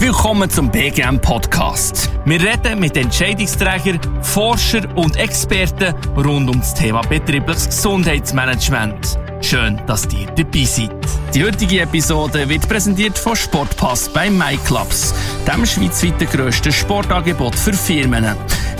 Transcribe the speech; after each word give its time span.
Willkommen 0.00 0.48
zum 0.48 0.70
BGM 0.70 1.20
Podcast. 1.20 2.08
Wir 2.24 2.40
reden 2.40 2.80
mit 2.80 2.96
Entscheidungsträgern, 2.96 4.00
Forschern 4.22 4.86
und 4.92 5.18
Experten 5.18 5.94
rund 6.16 6.48
um 6.48 6.58
das 6.58 6.72
Thema 6.72 7.02
betriebliches 7.02 7.66
Gesundheitsmanagement. 7.66 9.18
Schön, 9.42 9.78
dass 9.86 10.08
ihr 10.14 10.24
dabei 10.28 10.64
seid. 10.64 10.90
Die 11.34 11.44
heutige 11.44 11.82
Episode 11.82 12.48
wird 12.48 12.66
präsentiert 12.66 13.18
von 13.18 13.36
Sportpass 13.36 14.08
bei 14.08 14.30
MyClubs, 14.30 15.12
dem 15.46 15.66
schweizweit 15.66 16.30
grössten 16.30 16.72
Sportangebot 16.72 17.54
für 17.54 17.74
Firmen. 17.74 18.24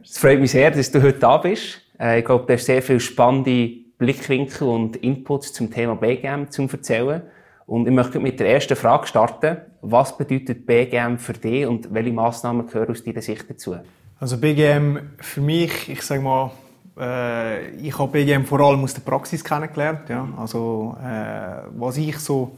Es 0.03 0.17
freut 0.17 0.39
mich 0.39 0.52
sehr, 0.52 0.69
dass 0.72 0.91
du 0.91 1.02
heute 1.02 1.19
da 1.19 1.38
bist. 1.38 1.81
Äh, 2.00 2.19
ich 2.19 2.25
glaube, 2.25 2.45
du 2.45 2.53
hast 2.53 2.66
sehr 2.66 2.81
viele 2.81 3.00
spannende 3.00 3.69
Blickwinkel 3.97 4.67
und 4.67 4.97
Inputs 4.97 5.53
zum 5.53 5.72
Thema 5.72 5.95
BGM 5.95 6.50
zu 6.50 6.63
erzählen. 6.63 7.23
Und 7.66 7.88
ich 7.88 7.94
möchte 7.94 8.19
mit 8.19 8.39
der 8.39 8.50
ersten 8.50 8.75
Frage 8.75 9.07
starten. 9.07 9.57
Was 9.81 10.17
bedeutet 10.17 10.66
BGM 10.66 11.17
für 11.17 11.33
dich 11.33 11.66
und 11.66 11.94
welche 11.94 12.11
Massnahmen 12.11 12.67
gehören 12.67 12.91
aus 12.91 13.03
deiner 13.03 13.22
Sicht 13.22 13.50
dazu? 13.50 13.78
Also 14.23 14.38
BGM 14.38 14.99
für 15.17 15.41
mich, 15.41 15.89
ich 15.89 16.02
sage 16.02 16.21
mal, 16.21 16.49
äh, 16.97 17.71
ich 17.71 17.99
habe 17.99 18.09
BGM 18.09 18.45
vor 18.45 18.61
allem 18.61 18.81
aus 18.81 18.93
der 18.93 19.02
Praxis 19.02 19.43
kennengelernt. 19.43 20.07
Ja. 20.07 20.25
Also 20.38 20.95
äh, 21.03 21.67
was 21.77 21.97
ich 21.97 22.17
so 22.19 22.57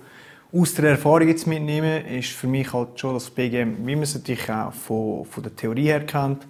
aus 0.54 0.76
der 0.76 0.92
Erfahrung 0.92 1.28
jetzt 1.28 1.48
mitnehme, 1.48 2.08
ist 2.20 2.30
für 2.34 2.46
mich 2.46 2.72
halt 2.72 3.00
schon, 3.00 3.16
dass 3.16 3.32
BGM, 3.32 3.78
wie 3.80 3.96
man 3.96 4.04
es 4.04 4.14
natürlich 4.14 4.48
auch 4.48 4.74
von, 4.74 5.26
von 5.26 5.42
der 5.42 5.56
Theorie 5.56 5.86
her 5.86 6.06
kennt, 6.06 6.46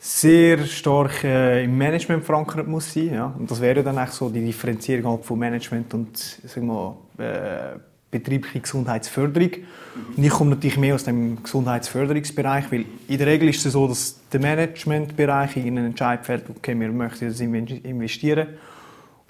sehr 0.00 0.66
stark 0.66 1.22
äh, 1.22 1.62
im 1.62 1.78
Management 1.78 2.24
verankert 2.24 2.66
muss 2.66 2.92
sein. 2.92 3.14
Ja. 3.14 3.32
Und 3.38 3.48
das 3.48 3.60
wäre 3.60 3.84
dann 3.84 4.00
auch 4.00 4.10
so 4.10 4.30
die 4.30 4.44
Differenzierung 4.44 5.12
halt 5.12 5.24
von 5.24 5.38
Management 5.38 5.94
und 5.94 6.18
sag 6.18 6.64
mal, 6.64 6.96
äh, 7.18 7.78
betriebliche 8.10 8.60
Gesundheitsförderung. 8.60 9.50
Und 10.16 10.24
ich 10.24 10.30
komme 10.30 10.50
natürlich 10.50 10.78
mehr 10.78 10.94
aus 10.94 11.04
dem 11.04 11.42
Gesundheitsförderungsbereich, 11.42 12.70
weil 12.72 12.84
in 13.06 13.18
der 13.18 13.26
Regel 13.26 13.48
ist 13.48 13.64
es 13.66 13.72
so, 13.72 13.86
dass 13.86 14.20
der 14.32 14.40
Managementbereich 14.40 15.56
in 15.56 15.78
einen 15.78 15.86
Entscheid 15.86 16.24
fällt, 16.24 16.48
okay, 16.48 16.78
wir 16.78 16.90
möchten 16.90 17.28
das 17.28 17.40
investieren. 17.40 18.48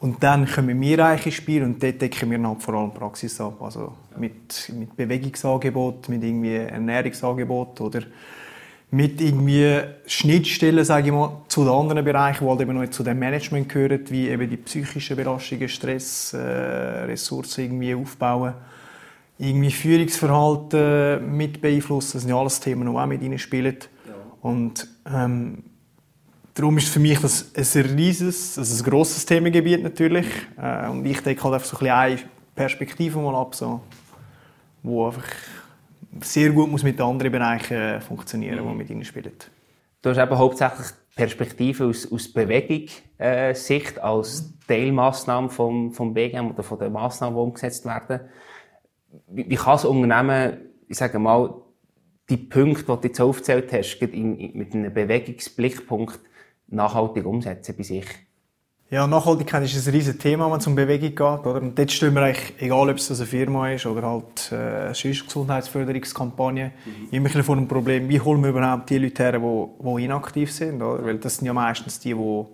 Und 0.00 0.22
dann 0.22 0.46
kommen 0.46 0.80
wir 0.80 1.04
eigentlich 1.04 1.26
ins 1.26 1.34
Spiel 1.34 1.64
und 1.64 1.82
dort 1.82 2.00
decken 2.00 2.30
wir 2.30 2.40
halt 2.40 2.62
vor 2.62 2.74
allem 2.74 2.94
Praxis 2.94 3.40
ab. 3.40 3.60
Also 3.60 3.94
mit, 4.16 4.72
mit 4.78 4.96
Bewegungsangebot, 4.96 6.08
mit 6.08 6.22
irgendwie 6.22 6.54
Ernährungsangebot 6.54 7.80
oder 7.80 8.02
mit 8.90 9.20
irgendwie 9.20 9.80
Schnittstellen, 10.06 10.84
sage 10.84 11.08
ich 11.08 11.12
mal, 11.12 11.42
zu 11.48 11.62
den 11.64 11.72
anderen 11.72 12.04
Bereichen, 12.04 12.44
die 12.44 12.50
halt 12.50 12.60
eben 12.62 12.80
noch 12.80 12.88
zu 12.88 13.02
dem 13.02 13.18
Management 13.18 13.68
gehören, 13.68 14.00
wie 14.08 14.28
eben 14.28 14.48
die 14.48 14.56
psychischen 14.56 15.16
Belastungen, 15.16 15.68
Stress, 15.68 16.32
äh, 16.32 16.38
Ressourcen 16.38 17.64
irgendwie 17.64 17.94
aufbauen, 17.94 18.54
irgendwie 19.38 19.70
Führungsverhalten 19.70 21.36
mit 21.36 21.60
beeinflussen. 21.60 22.12
Das 22.14 22.22
sind 22.22 22.30
ja 22.30 22.38
alles 22.38 22.60
Themen, 22.60 22.90
die 22.90 22.96
auch 22.96 23.06
mit 23.06 23.22
reinspielen. 23.22 23.76
Ja. 24.06 24.14
Und 24.40 24.88
ähm, 25.06 25.64
darum 26.54 26.78
ist 26.78 26.88
für 26.88 26.98
mich 26.98 27.20
das 27.20 27.52
ein 27.54 27.84
riesiges, 27.94 28.58
also 28.58 28.82
ein 28.82 28.90
grosses 28.90 29.26
Themengebiet 29.26 29.82
natürlich. 29.82 30.26
Äh, 30.60 30.88
und 30.88 31.04
ich 31.04 31.20
denke 31.20 31.44
halt 31.44 31.54
einfach 31.54 31.68
so 31.68 31.76
ein 31.76 31.80
bisschen 31.80 31.94
eine 31.94 32.18
Perspektive 32.54 33.18
mal 33.18 33.34
ab, 33.34 33.54
so, 33.54 33.82
wo 34.82 35.06
einfach 35.06 35.24
sehr 36.20 36.50
gut 36.50 36.70
muss 36.70 36.82
mit 36.82 36.98
den 36.98 37.06
anderen 37.06 37.32
Bereichen 37.32 37.76
äh, 37.76 38.00
funktionieren, 38.00 38.64
mhm. 38.64 38.70
die 38.70 38.74
mit 38.76 38.90
ihnen 38.90 39.04
spielen. 39.04 39.32
Du 40.02 40.10
hast 40.10 40.18
eben 40.18 40.38
hauptsächlich 40.38 40.86
Perspektive 41.14 41.86
aus, 41.86 42.10
aus 42.10 42.32
Bewegungssicht 42.32 43.96
äh, 43.96 44.00
als 44.00 44.54
Teilmaßnahme 44.68 45.48
vom, 45.48 45.92
vom 45.92 46.14
BGM 46.14 46.50
oder 46.50 46.62
von 46.62 46.78
den 46.78 46.92
Massnahmen, 46.92 47.34
die 47.34 47.42
umgesetzt 47.42 47.84
werden. 47.84 48.20
Wie, 49.26 49.50
wie 49.50 49.56
kann 49.56 49.72
das 49.72 49.84
Unternehmen, 49.84 50.58
ich 50.86 50.96
sage 50.96 51.18
mal, 51.18 51.52
die 52.30 52.36
Punkte, 52.36 52.84
die 52.84 53.00
du 53.00 53.08
jetzt 53.08 53.20
aufgezählt 53.20 53.72
hast, 53.72 53.96
in, 54.02 54.38
in, 54.38 54.56
mit 54.56 54.74
einem 54.74 54.94
Bewegungsblickpunkt 54.94 56.20
nachhaltig 56.68 57.26
umsetzen 57.26 57.74
bei 57.76 57.82
sich? 57.82 58.06
Ja, 58.90 59.06
Nachhaltigkeit 59.06 59.64
ist 59.64 59.86
ein 59.86 59.92
riesiges 59.92 60.16
Thema, 60.16 60.50
wenn 60.50 60.60
es 60.60 60.66
um 60.66 60.74
Bewegung 60.74 61.10
geht. 61.10 61.20
Oder? 61.20 61.60
Und 61.60 61.78
dort 61.78 61.92
stehen 61.92 62.14
wir 62.14 62.22
eigentlich, 62.22 62.54
egal 62.58 62.88
ob 62.88 62.96
es 62.96 63.10
eine 63.10 63.26
Firma 63.26 63.70
ist 63.70 63.84
oder 63.84 64.08
halt 64.08 64.50
äh, 64.50 64.54
eine 64.54 64.92
Gesundheitsförderungskampagne, 64.92 66.72
mhm. 66.86 67.08
immer 67.10 67.28
vor 67.44 67.56
dem 67.56 67.68
Problem, 67.68 68.08
wie 68.08 68.18
holen 68.18 68.42
wir 68.42 68.48
überhaupt 68.48 68.88
die 68.88 68.96
Leute 68.96 69.22
her, 69.22 69.38
die, 69.38 70.04
inaktiv 70.04 70.50
sind. 70.50 70.80
Oder? 70.80 71.04
Weil 71.04 71.18
das 71.18 71.36
sind 71.36 71.46
ja 71.46 71.52
meistens 71.52 72.00
die, 72.00 72.14
die 72.14 72.44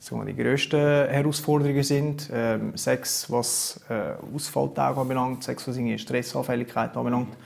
so 0.00 0.22
die 0.24 0.34
grössten 0.34 0.80
Herausforderungen 0.80 1.84
sind. 1.84 2.28
Ähm, 2.32 2.76
Sex, 2.76 3.30
was 3.30 3.80
äh, 3.88 4.14
Ausfalltage 4.34 5.00
anbelangt, 5.00 5.44
Sex, 5.44 5.68
was 5.68 5.76
irgendwie 5.76 5.98
Stressanfälligkeit 5.98 6.96
anbelangt. 6.96 7.36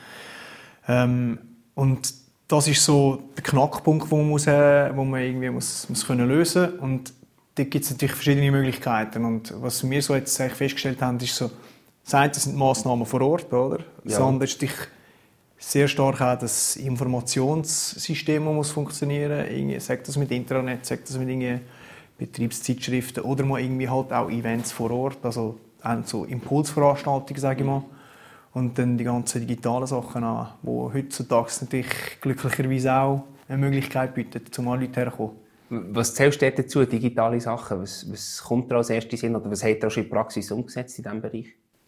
Ähm, 0.88 1.38
und 1.74 2.14
das 2.48 2.66
ist 2.66 2.82
so 2.82 3.24
der 3.36 3.44
Knackpunkt, 3.44 4.10
wo 4.10 4.16
man, 4.16 4.28
muss, 4.30 4.46
äh, 4.46 4.90
wo 4.96 5.04
man 5.04 5.20
irgendwie 5.20 5.50
muss, 5.50 5.86
muss 5.90 6.06
können 6.06 6.26
lösen 6.26 6.78
muss 6.80 7.12
da 7.54 7.64
gibt 7.64 7.84
es 7.84 7.90
natürlich 7.90 8.14
verschiedene 8.14 8.50
Möglichkeiten. 8.50 9.24
Und 9.24 9.54
was 9.60 9.88
wir 9.88 10.02
so 10.02 10.14
jetzt 10.14 10.36
festgestellt 10.36 11.02
haben, 11.02 11.18
ist 11.18 11.36
so, 11.36 11.50
das 12.04 12.14
eine 12.14 12.34
sind 12.34 12.56
Massnahmen 12.56 13.06
vor 13.06 13.20
Ort, 13.20 13.52
oder? 13.52 13.78
Ja. 13.78 13.84
Das 14.04 14.20
andere 14.20 14.44
ist 14.44 14.60
sehr 15.58 15.86
stark 15.86 16.20
auch 16.20 16.38
das 16.38 16.76
Informationssystem, 16.76 18.44
das 18.44 18.54
muss 18.54 18.70
funktionieren 18.70 19.68
muss. 19.68 19.86
Sagt 19.86 20.08
das 20.08 20.16
mit 20.16 20.30
Intranet, 20.30 20.84
sagt 20.84 21.08
das 21.08 21.16
mit 21.18 21.28
irgendwie 21.28 21.60
Betriebszeitschriften 22.18 23.22
oder 23.22 23.44
mal 23.44 23.60
irgendwie 23.60 23.88
halt 23.88 24.12
auch 24.12 24.30
Events 24.30 24.72
vor 24.72 24.90
Ort, 24.90 25.18
also 25.24 25.58
so 26.04 26.24
Impulsveranstaltungen, 26.24 27.40
sage 27.40 27.60
ich 27.60 27.66
mal. 27.66 27.84
Und 28.54 28.76
dann 28.78 28.98
die 28.98 29.04
ganzen 29.04 29.40
digitalen 29.46 29.86
Sachen 29.86 30.24
an, 30.24 30.48
die 30.62 30.68
heutzutage 30.68 31.50
natürlich 31.60 31.86
glücklicherweise 32.20 32.94
auch 32.94 33.24
eine 33.48 33.58
Möglichkeit 33.58 34.14
bieten, 34.14 34.42
um 34.58 34.68
an 34.68 34.80
Leute 34.80 35.00
herzukommen. 35.00 35.41
Was 35.74 36.14
zählst 36.14 36.42
du 36.42 36.50
dazu, 36.50 36.84
digitale 36.84 37.40
Sachen? 37.40 37.80
Was, 37.80 38.10
was 38.10 38.42
kommt 38.42 38.70
da 38.70 38.76
als 38.76 38.90
erstes 38.90 39.22
hin 39.22 39.34
oder 39.34 39.50
was 39.50 39.64
hat 39.64 39.82
er 39.82 39.88
schon 39.88 40.02
in 40.02 40.10
der 40.10 40.16
Praxis 40.16 40.50
umgesetzt 40.50 40.98
in 40.98 41.04
diesem 41.04 41.22
Bereich? 41.22 41.46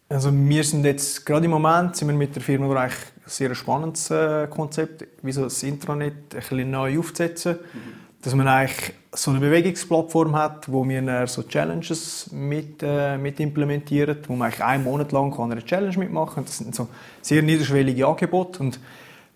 Also 0.09 0.31
wir 0.33 0.63
sind 0.63 0.85
jetzt, 0.85 1.23
gerade 1.23 1.45
im 1.45 1.51
Moment, 1.51 1.95
sind 1.95 2.07
wir 2.07 2.15
mit 2.15 2.35
der 2.35 2.41
Firma 2.41 2.67
Bereich 2.67 2.93
ein 2.93 3.23
sehr 3.27 3.53
spannendes 3.53 4.09
äh, 4.09 4.47
Konzept, 4.47 5.05
wie 5.21 5.31
so 5.31 5.43
das 5.43 5.61
Intranet 5.61 6.13
ein 6.33 6.39
bisschen 6.39 6.71
neu 6.71 6.97
aufzusetzen. 6.97 7.53
Mhm. 7.53 8.21
Dass 8.23 8.33
man 8.33 8.47
eigentlich 8.47 8.93
so 9.11 9.29
eine 9.29 9.39
Bewegungsplattform 9.39 10.35
hat, 10.35 10.71
wo 10.71 10.87
wir 10.87 11.27
so 11.27 11.43
Challenges 11.43 12.31
mit, 12.31 12.81
äh, 12.81 13.19
mit 13.19 13.39
implementieren, 13.39 14.17
wo 14.27 14.35
man 14.35 14.47
eigentlich 14.47 14.63
einen 14.63 14.83
Monat 14.83 15.11
lang 15.11 15.31
kann 15.31 15.51
eine 15.51 15.63
Challenge 15.63 15.97
mitmachen 15.99 16.35
kann. 16.35 16.45
Das 16.45 16.57
sind 16.57 16.73
so 16.73 16.87
sehr 17.21 17.43
niederschwellige 17.43 18.07
Angebote 18.07 18.61
und 18.61 18.79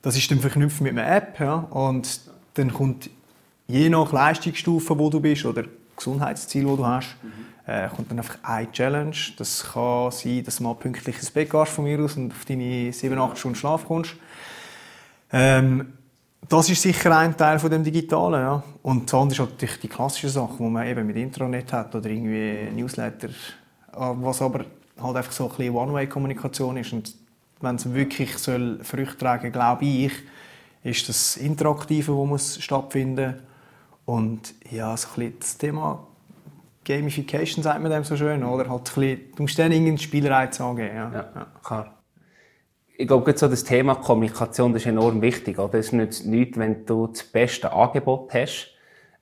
das 0.02 0.18
ist 0.18 0.32
dann 0.32 0.40
verknüpft 0.40 0.82
mit 0.82 0.94
einer 0.94 1.08
App. 1.08 1.40
Ja? 1.40 1.68
Und 1.70 2.20
dann 2.56 2.74
kommt 2.74 3.12
je 3.70 3.88
nach 3.88 4.12
Leistungsstufe, 4.12 4.98
wo 4.98 5.10
du 5.10 5.20
bist 5.20 5.46
oder 5.46 5.64
Gesundheitsziel, 5.96 6.68
wo 6.68 6.76
du 6.76 6.86
hast, 6.86 7.16
äh, 7.68 7.88
kommt 7.90 8.10
dann 8.10 8.18
einfach 8.18 8.38
eine 8.42 8.72
Challenge. 8.72 9.16
Das 9.38 9.64
kann 9.72 10.12
sein, 10.12 10.44
dass 10.44 10.58
du 10.58 10.64
mal 10.64 10.74
pünktlich 10.74 11.16
ins 11.18 11.30
Bett 11.30 11.50
gehst 11.50 11.72
von 11.72 11.84
mir 11.84 12.00
aus 12.00 12.18
und 12.18 12.32
auf 12.32 12.46
deine 12.46 12.92
7, 12.92 13.18
8 13.18 13.38
Stunden 13.38 13.56
Schlaf 13.56 13.86
kommst. 13.86 14.16
Ähm, 15.32 15.94
das 16.48 16.68
ist 16.70 16.82
sicher 16.82 17.16
ein 17.16 17.38
Teil 17.38 17.60
von 17.60 17.70
dem 17.70 17.84
Digitalen, 17.84 18.42
ja. 18.42 18.64
Und 18.82 19.06
das 19.06 19.14
andere 19.14 19.44
ist 19.44 19.52
natürlich 19.52 19.80
die 19.80 19.88
klassischen 19.88 20.32
Sachen, 20.32 20.58
die 20.58 20.72
man 20.72 20.88
eben 20.88 21.06
mit 21.06 21.16
Intranet 21.16 21.72
hat 21.72 21.94
oder 21.94 22.10
irgendwie 22.10 22.72
Newsletter, 22.76 23.28
äh, 23.28 23.32
was 23.94 24.42
aber 24.42 24.66
halt 25.00 25.16
einfach 25.16 25.32
so 25.32 25.44
ein 25.44 25.56
bisschen 25.56 25.76
One-Way-Kommunikation 25.76 26.78
ist. 26.78 26.92
Und 26.92 27.14
wenn 27.62 27.76
es 27.76 27.94
wirklich 27.94 28.36
soll 28.40 28.80
Früchte 28.82 29.18
tragen, 29.18 29.52
glaube 29.52 29.86
ich, 29.86 30.14
ist 30.82 31.08
das 31.08 31.38
Interaktive, 31.38 32.14
das 32.14 32.28
muss 32.28 32.64
stattfinden 32.64 33.36
und 34.10 34.56
ja, 34.72 34.98
so 34.98 35.08
ein 35.22 35.34
das 35.40 35.56
Thema 35.60 36.08
Gamification, 36.84 37.62
sagt 37.62 37.80
man 37.80 37.92
dem 37.92 38.04
so 38.04 38.18
schön, 38.18 38.44
oder? 38.44 38.68
Halt 38.68 38.82
ein 38.82 38.84
bisschen, 38.84 39.20
du 39.36 39.44
musst 39.44 39.60
dann 39.60 39.72
irgendeinen 39.72 40.00
Spielreiz 40.00 40.60
angeben. 40.60 40.96
Ja. 40.96 41.12
Ja, 41.12 41.32
ja. 41.36 41.48
klar. 41.64 42.02
Ich 42.98 43.08
glaube, 43.08 43.38
so 43.38 43.48
das 43.48 43.64
Thema 43.64 43.94
Kommunikation 43.94 44.74
das 44.74 44.82
ist 44.82 44.88
enorm 44.88 45.22
wichtig. 45.22 45.60
Oder? 45.60 45.78
Es 45.78 45.92
nützt 45.92 46.26
nichts, 46.26 46.58
wenn 46.58 46.88
du 46.88 47.06
das 47.06 47.24
beste 47.24 47.72
Angebot 47.72 48.34
hast 48.34 48.72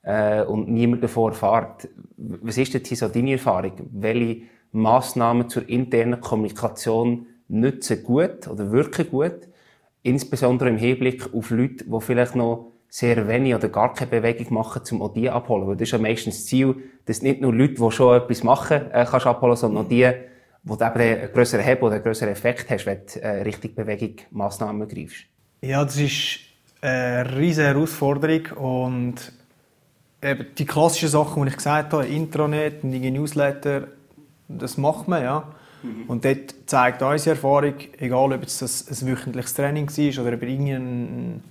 äh, 0.03 0.43
und 0.43 0.69
niemand 0.69 1.03
davon 1.03 1.33
erfährt. 1.33 1.89
Was 2.15 2.57
ist 2.57 2.71
hier 2.87 2.97
so 2.97 3.09
deine 3.09 3.33
Erfahrung? 3.33 3.73
Welche 3.91 4.43
Massnahmen 4.71 5.49
zur 5.49 5.67
internen 5.67 6.21
Kommunikation 6.21 7.25
nützen 7.49 8.03
gut 8.03 8.47
oder 8.47 8.71
wirken 8.71 9.09
gut? 9.09 9.49
Insbesondere 10.01 10.69
im 10.69 10.77
Hinblick 10.77 11.33
auf 11.33 11.49
Leute, 11.49 11.83
die 11.83 12.01
vielleicht 12.01 12.35
noch 12.37 12.76
sehr 12.89 13.27
wenig 13.27 13.53
oder 13.53 13.69
gar 13.69 13.93
keine 13.93 14.11
Bewegung 14.11 14.53
machen, 14.53 14.81
um 14.91 15.01
auch 15.01 15.13
die 15.13 15.29
abholen. 15.29 15.67
Weil 15.67 15.75
das 15.75 15.89
ist 15.89 15.91
ja 15.91 15.97
meistens 15.97 16.37
das 16.37 16.45
Ziel, 16.45 16.75
dass 17.05 17.21
nicht 17.21 17.41
nur 17.41 17.53
Leute, 17.53 17.75
die 17.75 17.91
schon 17.91 18.17
etwas 18.17 18.43
machen, 18.43 18.91
äh, 18.91 19.05
kannst 19.09 19.27
abholen, 19.27 19.55
sondern 19.55 19.85
auch 19.85 19.89
die, 19.89 20.09
wo 20.63 20.75
du 20.75 20.85
eben 20.85 20.95
einen 20.95 21.31
grösseren 21.31 21.63
Hebel 21.63 21.83
oder 21.85 21.95
einen 21.95 22.03
grösseren 22.03 22.31
Effekt 22.31 22.69
hast, 22.69 22.85
wenn 22.85 22.99
du 23.05 23.21
äh, 23.21 23.41
richtig 23.41 23.75
Bewegung 23.75 24.15
Massnahmen 24.31 24.87
greifst. 24.87 25.25
Ja, 25.61 25.83
das 25.83 25.97
ist 25.97 26.39
eine 26.81 27.37
riesige 27.37 27.67
Herausforderung 27.67 28.45
und 28.57 29.31
eben 30.21 30.45
die 30.57 30.65
klassischen 30.65 31.09
Sachen, 31.09 31.43
die 31.43 31.49
ich 31.49 31.57
gesagt 31.57 31.93
habe, 31.93 32.05
Intranet, 32.05 32.83
Newsletter, 32.83 33.87
das 34.47 34.77
macht 34.77 35.07
man, 35.07 35.23
ja. 35.23 35.51
Mhm. 35.83 36.03
Und 36.07 36.25
dort 36.25 36.55
zeigt 36.65 37.01
unsere 37.01 37.35
Erfahrung, 37.35 37.75
egal 37.97 38.33
ob 38.33 38.43
es 38.43 39.01
ein 39.01 39.07
wöchentliches 39.07 39.53
Training 39.53 39.89
war 39.89 40.23
oder 40.23 40.33
über 40.33 40.47
irgendein 40.47 41.43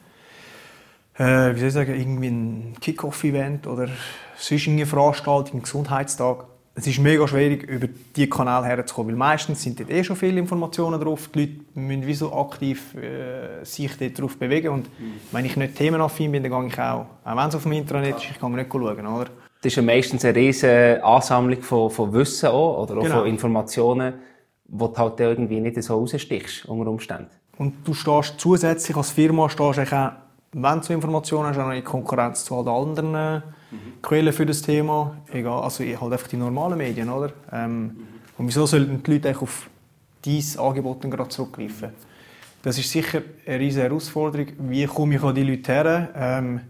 äh, 1.19 1.55
wie 1.55 1.59
soll 1.59 1.69
ich 1.69 1.75
sagen, 1.75 1.95
irgendwie 1.95 2.29
ein 2.29 2.77
Kick-Off-Event 2.81 3.67
oder 3.67 3.89
sonst 4.37 4.69
eine 4.69 4.87
Veranstaltung, 4.87 5.53
einen 5.53 5.63
Gesundheitstag. 5.63 6.45
Es 6.75 6.87
ist 6.87 6.99
mega 6.99 7.27
schwierig, 7.27 7.63
über 7.63 7.89
diese 8.15 8.29
Kanäle 8.29 8.67
herzukommen, 8.67 9.13
weil 9.13 9.17
meistens 9.17 9.63
sind 9.63 9.81
dort 9.81 9.91
eh 9.91 10.05
schon 10.05 10.15
viele 10.15 10.39
Informationen 10.39 11.01
drauf. 11.01 11.31
Die 11.35 11.41
Leute 11.41 11.53
müssen 11.73 12.07
wie 12.07 12.15
so 12.15 12.35
aktiv 12.35 12.95
äh, 12.95 13.65
sich 13.65 13.97
dort 13.97 14.21
drauf 14.21 14.37
bewegen 14.37 14.69
und 14.69 14.91
wenn 15.33 15.47
ich 15.47 15.57
nicht 15.57 15.75
themenaffin 15.77 16.33
bin, 16.33 16.43
dann 16.43 16.53
gehe 16.53 16.67
ich 16.69 16.79
auch, 16.79 17.07
auch 17.25 17.37
wenn 17.37 17.49
es 17.49 17.55
auf 17.55 17.63
dem 17.63 17.73
Internet 17.73 18.17
ist, 18.19 18.31
ich 18.31 18.39
kann 18.39 18.53
nicht 18.53 18.71
schauen, 18.71 19.07
oder? 19.07 19.31
Das 19.63 19.73
ist 19.73 19.77
ja 19.77 19.83
meistens 19.83 20.23
eine 20.27 20.37
riesige 20.37 21.03
Ansammlung 21.03 21.63
von, 21.63 21.91
von 21.91 22.13
Wissen 22.13 22.51
auch, 22.51 22.83
oder 22.83 22.99
auch 22.99 23.03
genau. 23.03 23.21
von 23.21 23.27
Informationen, 23.27 24.15
wo 24.67 24.89
du 24.89 24.97
halt 24.99 25.19
irgendwie 25.19 25.61
nicht 25.61 25.83
so 25.83 25.99
rausstichst, 25.99 26.67
unter 26.67 26.91
Umständen. 26.91 27.31
Und 27.57 27.89
du 27.89 27.95
stehst 27.95 28.35
zusätzlich 28.39 28.95
als 28.95 29.11
Firma 29.11 29.49
stehst 29.49 29.79
auch 29.79 30.13
wenn 30.53 30.81
du 30.81 30.93
Informationen 30.93 31.49
hast, 31.49 31.59
auch 31.59 31.71
in 31.71 31.85
Konkurrenz 31.85 32.45
zu 32.45 32.57
halt 32.57 32.69
anderen 32.69 33.13
mhm. 33.13 34.03
Quellen 34.03 34.33
für 34.33 34.47
das 34.47 34.63
Thema. 34.63 35.17
Egal, 35.33 35.63
also 35.63 35.85
halt 35.85 36.13
einfach 36.13 36.29
die 36.29 36.37
normalen 36.37 36.79
Medien, 36.79 37.09
oder? 37.11 37.33
Ähm, 37.53 37.83
mhm. 37.83 37.97
Und 38.39 38.49
wieso 38.49 38.67
sollten 38.67 39.03
die 39.03 39.13
Leute 39.13 39.37
auf 39.41 39.69
dieses 40.25 40.59
Angebot 40.59 41.03
gerade 41.03 41.29
zurückgreifen? 41.29 41.91
Das 42.63 42.79
ist 42.79 42.91
sicher 42.91 43.23
eine 43.47 43.61
riesige 43.61 43.85
Herausforderung. 43.85 44.49
Wie 44.59 44.87
komme 44.87 45.15
ich 45.17 45.23
an 45.23 45.35
die 45.35 45.45
Leute 45.45 45.73
her? 45.73 46.09
Ähm, 46.17 46.61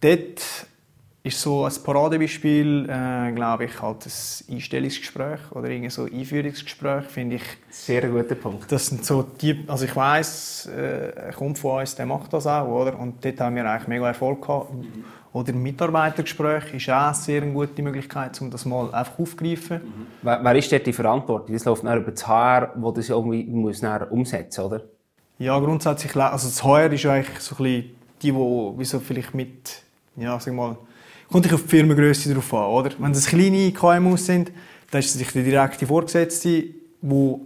dort 0.00 0.66
ist 1.26 1.40
so 1.40 1.64
ein 1.64 1.72
Paradebeispiel, 1.84 2.88
äh, 2.88 3.32
glaube 3.32 3.64
ich, 3.64 3.82
halt 3.82 4.06
ein 4.06 4.54
Einstellungsgespräch 4.54 5.40
oder 5.50 5.68
irgendwie 5.68 5.90
so 5.90 6.04
ein 6.04 6.12
Einführungsgespräch, 6.12 7.04
finde 7.04 7.36
ich. 7.36 7.42
Sehr 7.68 8.08
guter 8.08 8.36
Punkt. 8.36 8.70
Das 8.70 8.86
sind 8.86 9.04
so 9.04 9.22
die, 9.22 9.64
also 9.66 9.84
ich 9.84 9.94
weiß, 9.94 10.66
äh, 10.66 11.32
kommt 11.36 11.58
von 11.58 11.80
uns, 11.80 11.96
der 11.96 12.06
macht 12.06 12.32
das 12.32 12.46
auch, 12.46 12.68
oder? 12.68 12.98
Und 12.98 13.24
dort 13.24 13.40
haben 13.40 13.56
wir 13.56 13.68
eigentlich 13.68 13.88
mega 13.88 14.06
Erfolg 14.06 14.40
gehabt. 14.42 14.72
Mhm. 14.72 15.04
Oder 15.32 15.52
Mitarbeitergespräch 15.52 16.72
ist 16.74 16.88
auch 16.88 17.08
eine 17.08 17.14
sehr 17.14 17.40
gute 17.42 17.82
Möglichkeit, 17.82 18.40
um 18.40 18.50
das 18.50 18.64
mal 18.64 18.94
einfach 18.94 19.18
aufzugreifen. 19.18 19.78
Mhm. 19.78 20.06
Wer, 20.22 20.42
wer 20.42 20.54
ist 20.54 20.70
dort 20.70 20.86
die 20.86 20.92
Verantwortung? 20.92 21.52
Das 21.52 21.64
läuft 21.64 21.84
dann 21.84 22.00
über 22.00 22.12
das 22.12 22.26
HR, 22.26 22.72
wo 22.76 22.90
das 22.92 23.08
irgendwie 23.08 23.44
muss 23.44 23.82
umsetzen 24.10 24.64
oder? 24.64 24.82
Ja, 25.38 25.58
grundsätzlich, 25.58 26.16
also 26.16 26.48
das 26.48 26.64
HR 26.64 26.92
ist 26.92 27.04
eigentlich 27.04 27.40
so 27.40 27.56
ein 27.56 27.62
bisschen 27.62 27.96
die, 28.22 28.32
die 28.78 28.84
so 28.84 29.00
vielleicht 29.00 29.34
mit, 29.34 29.82
ja, 30.16 30.40
sag 30.40 30.54
mal, 30.54 30.78
kommt 31.30 31.52
auf 31.52 31.62
die 31.62 31.68
Firmengröße 31.68 32.32
drauf 32.32 32.54
an, 32.54 32.66
oder? 32.66 32.90
Wenn 32.98 33.12
es 33.12 33.26
kleine 33.26 33.72
KMUs 33.72 34.26
sind, 34.26 34.52
dann 34.90 35.00
ist 35.00 35.14
es 35.14 35.32
der 35.32 35.42
direkte 35.42 35.86
Vorgesetzte, 35.86 36.64
der 37.02 37.40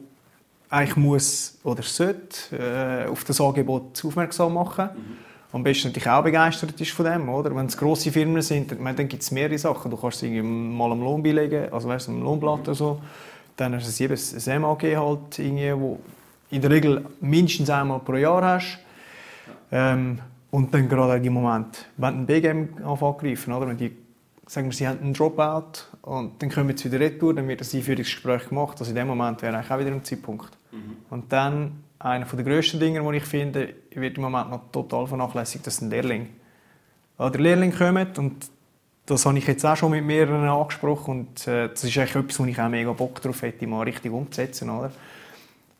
eigentlich 0.68 0.96
muss 0.96 1.58
oder 1.64 1.82
sollte 1.82 2.56
äh, 2.56 3.08
auf 3.08 3.24
das 3.24 3.40
Angebot 3.40 4.02
aufmerksam 4.04 4.54
machen. 4.54 4.90
Mhm. 4.94 5.30
Am 5.52 5.64
besten 5.64 5.88
natürlich 5.88 6.08
auch 6.08 6.22
begeistert 6.22 6.80
ist 6.80 6.92
von 6.92 7.06
dem, 7.06 7.28
oder? 7.28 7.54
Wenn 7.54 7.66
es 7.66 7.76
grosse 7.76 8.12
Firmen 8.12 8.40
sind, 8.40 8.70
dann, 8.70 8.96
dann 8.96 9.08
gibt 9.08 9.22
es 9.22 9.32
mehrere 9.32 9.58
Sachen. 9.58 9.90
Du 9.90 9.96
kannst 9.96 10.22
es 10.22 10.30
mal 10.42 10.92
am 10.92 11.00
Lohn 11.00 11.22
beilegen, 11.22 11.72
also 11.72 11.88
weißt, 11.88 12.08
am 12.08 12.22
Lohnblatt 12.22 12.60
oder 12.60 12.74
so. 12.74 13.00
Dann 13.56 13.74
hast 13.74 13.98
du 13.98 14.04
ein 14.04 14.62
MAG 14.62 14.82
halt, 14.82 15.38
irgendwie, 15.38 15.72
wo 15.74 15.98
in 16.50 16.60
der 16.60 16.70
Regel 16.70 17.04
mindestens 17.20 17.68
einmal 17.68 17.98
pro 17.98 18.14
Jahr 18.14 18.44
hast. 18.44 18.78
Ähm, 19.72 20.20
und 20.50 20.75
dann 20.75 20.88
gerade 20.88 21.17
in 21.17 21.23
dem 21.23 21.32
Moment, 21.35 21.87
wenn 21.97 22.14
ein 22.14 22.26
BGM 22.26 22.85
angreifen, 22.85 23.52
oder? 23.52 23.69
wenn 23.69 23.76
die 23.76 23.97
sagen 24.50 24.67
wir, 24.67 24.73
sie 24.73 24.88
haben 24.88 25.00
einen 25.00 25.14
Dropout 25.14 25.85
und 26.02 26.43
dann 26.43 26.50
kommen 26.50 26.76
sie 26.76 26.91
wieder 26.91 26.99
retour, 26.99 27.35
dann 27.35 27.47
wird 27.47 27.61
das 27.61 27.73
Einführungsgespräch 27.73 28.49
gemacht. 28.49 28.76
Also 28.81 28.91
in 28.91 28.97
dem 28.97 29.06
Moment 29.06 29.41
wäre 29.43 29.56
eigentlich 29.56 29.70
auch 29.70 29.79
wieder 29.79 29.93
ein 29.93 30.05
Zeitpunkt. 30.05 30.50
Mhm. 30.73 30.97
Und 31.08 31.32
dann, 31.32 31.85
einer 32.00 32.25
der 32.25 32.44
grössten 32.44 32.81
Dinge, 32.81 33.00
die 33.00 33.19
ich 33.19 33.25
finde, 33.25 33.75
wird 33.94 34.17
im 34.17 34.25
Moment 34.25 34.50
noch 34.50 34.73
total 34.73 35.06
vernachlässigt, 35.06 35.64
das 35.67 35.76
sind 35.76 35.91
Lehrlinge. 35.91 36.26
Der 37.19 37.41
Lehrling 37.41 37.73
kommt 37.73 38.19
und 38.19 38.50
das 39.06 39.26
habe 39.26 39.38
ich 39.38 39.47
jetzt 39.47 39.64
auch 39.64 39.76
schon 39.76 39.93
mit 39.93 40.05
mehreren 40.05 40.49
angesprochen 40.49 41.11
und 41.20 41.47
äh, 41.47 41.69
das 41.69 41.85
ist 41.85 41.97
eigentlich 41.99 42.17
etwas, 42.17 42.41
wo 42.41 42.44
ich 42.44 42.61
auch 42.61 42.69
mega 42.69 42.93
Bock 42.93 43.20
drauf 43.20 43.43
hätte, 43.43 43.67
mal 43.67 43.82
richtig 43.82 44.11
umzusetzen. 44.11 44.70
Oder? 44.70 44.91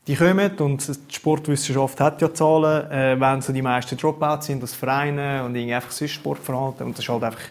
Die 0.07 0.17
kommen 0.17 0.51
und 0.59 0.89
die 0.89 1.15
Sportwissenschaft 1.15 2.01
hat 2.01 2.23
ja 2.23 2.33
Zahlen, 2.33 2.91
äh, 2.91 3.21
wenn 3.21 3.43
so 3.43 3.53
die 3.53 3.63
meisten 3.63 3.97
Dropouts 3.97 4.47
sind 4.47 4.63
aus 4.63 4.75
Vereinen 4.75 5.45
und 5.45 5.55
irgendwie 5.55 5.75
einfach 5.75 5.91
sonst 5.91 6.13
Sportverhalten 6.13 6.87
und 6.87 6.99
das 6.99 7.05
ist 7.05 7.09
halt 7.09 7.23
einfach 7.23 7.43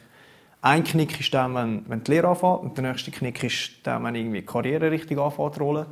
ein 0.62 0.84
Knick 0.84 1.20
ist 1.20 1.34
dann, 1.34 1.56
wenn, 1.56 1.86
wenn 1.88 2.04
die 2.04 2.12
Lehre 2.12 2.28
anfängt 2.28 2.60
und 2.62 2.78
der 2.78 2.92
nächste 2.92 3.12
Knick 3.12 3.44
ist 3.44 3.72
dann, 3.84 4.04
wenn 4.04 4.16
irgendwie 4.16 4.42
die 4.42 4.46
Karriere 4.46 4.92
richtig 4.92 5.18
anfängt 5.18 5.56
zu 5.56 5.62
rollen. 5.62 5.86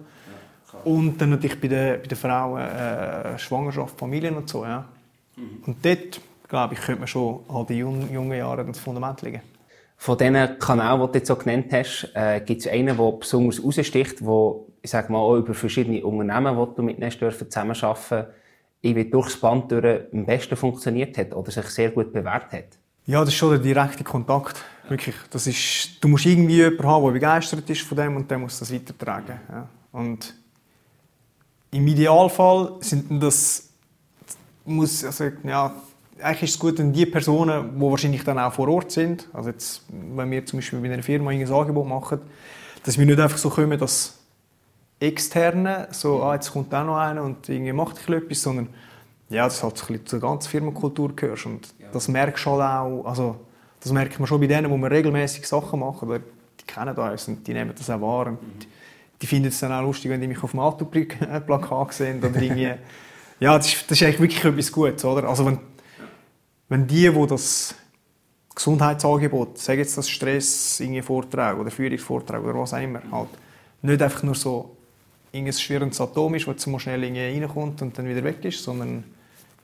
Ja, 0.74 0.80
und 0.84 1.22
dann 1.22 1.30
natürlich 1.32 1.60
bei 1.60 1.68
den, 1.70 2.02
bei 2.02 2.08
den 2.08 2.18
Frauen 2.18 2.62
äh, 2.62 3.40
Schwangerschaft, 3.40 3.98
Familien 3.98 4.36
und 4.36 4.50
so. 4.50 4.66
Ja. 4.66 4.86
Mhm. 5.38 5.64
Und 5.66 5.86
dort, 5.86 6.20
glaube 6.50 6.74
ich, 6.74 6.82
könnte 6.82 7.00
man 7.00 7.08
schon 7.08 7.40
an 7.48 7.66
den 7.66 7.78
jungen, 7.78 8.14
jungen 8.14 8.38
Jahren 8.38 8.68
das 8.68 8.80
Fundament 8.80 9.22
legen. 9.22 9.42
Von 9.96 10.18
diesen 10.18 10.60
Kanälen, 10.60 11.02
die 11.02 11.08
du 11.08 11.18
jetzt 11.18 11.28
so 11.28 11.36
genannt 11.36 11.68
hast, 11.72 12.12
äh, 12.14 12.42
gibt 12.42 12.62
es 12.62 12.68
einen, 12.68 12.98
der 12.98 13.12
besonders 13.14 13.64
raussticht, 13.64 14.20
der 14.20 14.56
ich 14.88 14.92
sage 14.92 15.12
mal, 15.12 15.20
auch 15.20 15.36
über 15.36 15.54
verschiedene 15.54 16.02
Unternehmen, 16.06 16.56
die 16.58 16.76
du 16.78 16.82
mit 16.82 16.98
ihnen 16.98 17.12
zusammenarbeiten 17.12 18.28
irgendwie 18.82 19.10
durchs 19.10 19.38
Band 19.38 19.70
durch 19.70 20.06
am 20.14 20.26
besten 20.26 20.56
funktioniert 20.56 21.18
hat 21.18 21.34
oder 21.34 21.52
sich 21.52 21.66
sehr 21.66 21.90
gut 21.90 22.14
bewährt 22.14 22.54
hat? 22.54 22.78
Ja, 23.06 23.20
das 23.20 23.30
ist 23.30 23.36
schon 23.36 23.50
der 23.50 23.60
direkte 23.60 24.06
Kontakt. 24.06 24.64
Wirklich. 24.88 25.16
Das 25.30 25.46
ist, 25.46 25.98
du 26.00 26.08
musst 26.08 26.26
irgendwie 26.26 26.56
jemanden 26.56 26.86
haben, 26.86 27.04
der 27.04 27.12
begeistert 27.12 27.70
ist 27.70 27.82
von 27.82 27.98
dem 27.98 28.16
und 28.16 28.32
der 28.32 28.38
muss 28.38 28.60
das 28.60 28.74
weitertragen. 28.74 29.42
Ja. 29.52 29.68
Und 29.92 30.34
im 31.72 31.86
Idealfall 31.86 32.76
sind 32.80 33.22
das, 33.22 33.70
muss, 34.64 35.04
also, 35.04 35.26
ja, 35.44 35.74
eigentlich 36.22 36.44
ist 36.44 36.52
es 36.52 36.60
gut, 36.60 36.78
wenn 36.80 36.94
die 36.94 37.06
Personen, 37.06 37.76
die 37.76 37.82
wahrscheinlich 37.82 38.24
dann 38.24 38.40
auch 38.40 38.54
vor 38.54 38.70
Ort 38.70 38.92
sind, 38.92 39.28
also 39.34 39.50
jetzt, 39.50 39.84
wenn 39.90 40.32
wir 40.32 40.46
zum 40.46 40.60
Beispiel 40.60 40.80
bei 40.80 40.94
einer 40.94 41.04
Firma 41.04 41.32
ein 41.32 41.46
Angebot 41.46 41.88
machen, 41.88 42.22
dass 42.84 42.98
wir 42.98 43.06
nicht 43.06 43.20
einfach 43.20 43.38
so 43.38 43.50
kommen, 43.50 43.78
dass 43.78 44.17
Externe, 45.00 45.88
so, 45.92 46.24
ah, 46.24 46.34
jetzt 46.34 46.52
kommt 46.52 46.74
auch 46.74 46.86
noch 46.86 46.98
einer 46.98 47.24
und 47.24 47.48
irgendwie 47.50 47.74
macht 47.74 48.10
etwas, 48.10 48.42
sondern 48.42 48.70
ja, 49.30 49.44
das 49.44 49.62
halt 49.62 49.78
so 49.78 49.98
zur 49.98 50.20
ganzen 50.20 50.50
Firmenkultur 50.50 51.16
gehört. 51.16 51.46
Und 51.46 51.74
das 51.92 52.08
merkst 52.08 52.46
du 52.46 52.52
halt 52.52 52.62
auch, 52.62 53.06
also 53.06 53.36
das 53.80 53.92
merkt 53.92 54.20
man 54.20 54.28
schon 54.28 54.40
bei 54.40 54.48
denen, 54.48 54.72
wo 54.72 54.78
wir 54.78 54.90
regelmäßig 54.90 55.46
Sachen 55.46 55.80
machen, 55.80 56.10
die 56.60 56.66
kennen 56.66 56.96
uns 56.96 57.28
und 57.28 57.46
die 57.46 57.54
nehmen 57.54 57.74
das 57.78 57.90
auch 57.90 58.02
wahr. 58.02 58.28
Und 58.28 58.40
die, 58.64 58.68
die 59.22 59.28
finden 59.28 59.50
es 59.50 59.60
dann 59.60 59.72
auch 59.72 59.82
lustig, 59.82 60.10
wenn 60.10 60.22
die 60.22 60.28
mich 60.28 60.42
auf 60.42 60.52
dem 60.52 60.62
Autoplakat 60.62 61.94
sehen 61.94 62.20
oder 62.20 62.42
irgendwie. 62.42 62.74
ja, 63.40 63.58
das 63.58 63.68
ist, 63.68 63.92
das 63.92 64.02
ist 64.02 64.08
eigentlich 64.08 64.20
wirklich 64.20 64.46
etwas 64.46 64.72
Gutes, 64.72 65.06
oder? 65.06 65.28
Also 65.28 65.46
wenn, 65.46 65.60
wenn 66.70 66.88
die, 66.88 67.14
wo 67.14 67.26
das 67.26 67.76
Gesundheitsangebot, 68.56 69.60
sagen 69.60 69.80
jetzt 69.80 69.98
das 69.98 70.10
Stress, 70.10 70.82
Vortrag 71.04 71.60
oder 71.60 71.70
Führungsvortrag 71.70 72.44
oder 72.44 72.56
was 72.56 72.74
auch 72.74 72.82
immer, 72.82 73.02
halt, 73.12 73.30
nicht 73.84 74.02
einfach 74.02 74.24
nur 74.24 74.34
so 74.34 74.77
ein 75.34 75.52
schwirrendes 75.54 76.02
Atom 76.02 76.36
ist, 76.36 76.48
das 76.48 76.68
mal 76.68 76.80
schnell 76.80 77.04
reinkommt 77.04 77.82
und 77.82 77.98
dann 77.98 78.08
wieder 78.08 78.24
weg 78.24 78.44
ist, 78.46 78.64
sondern 78.64 79.04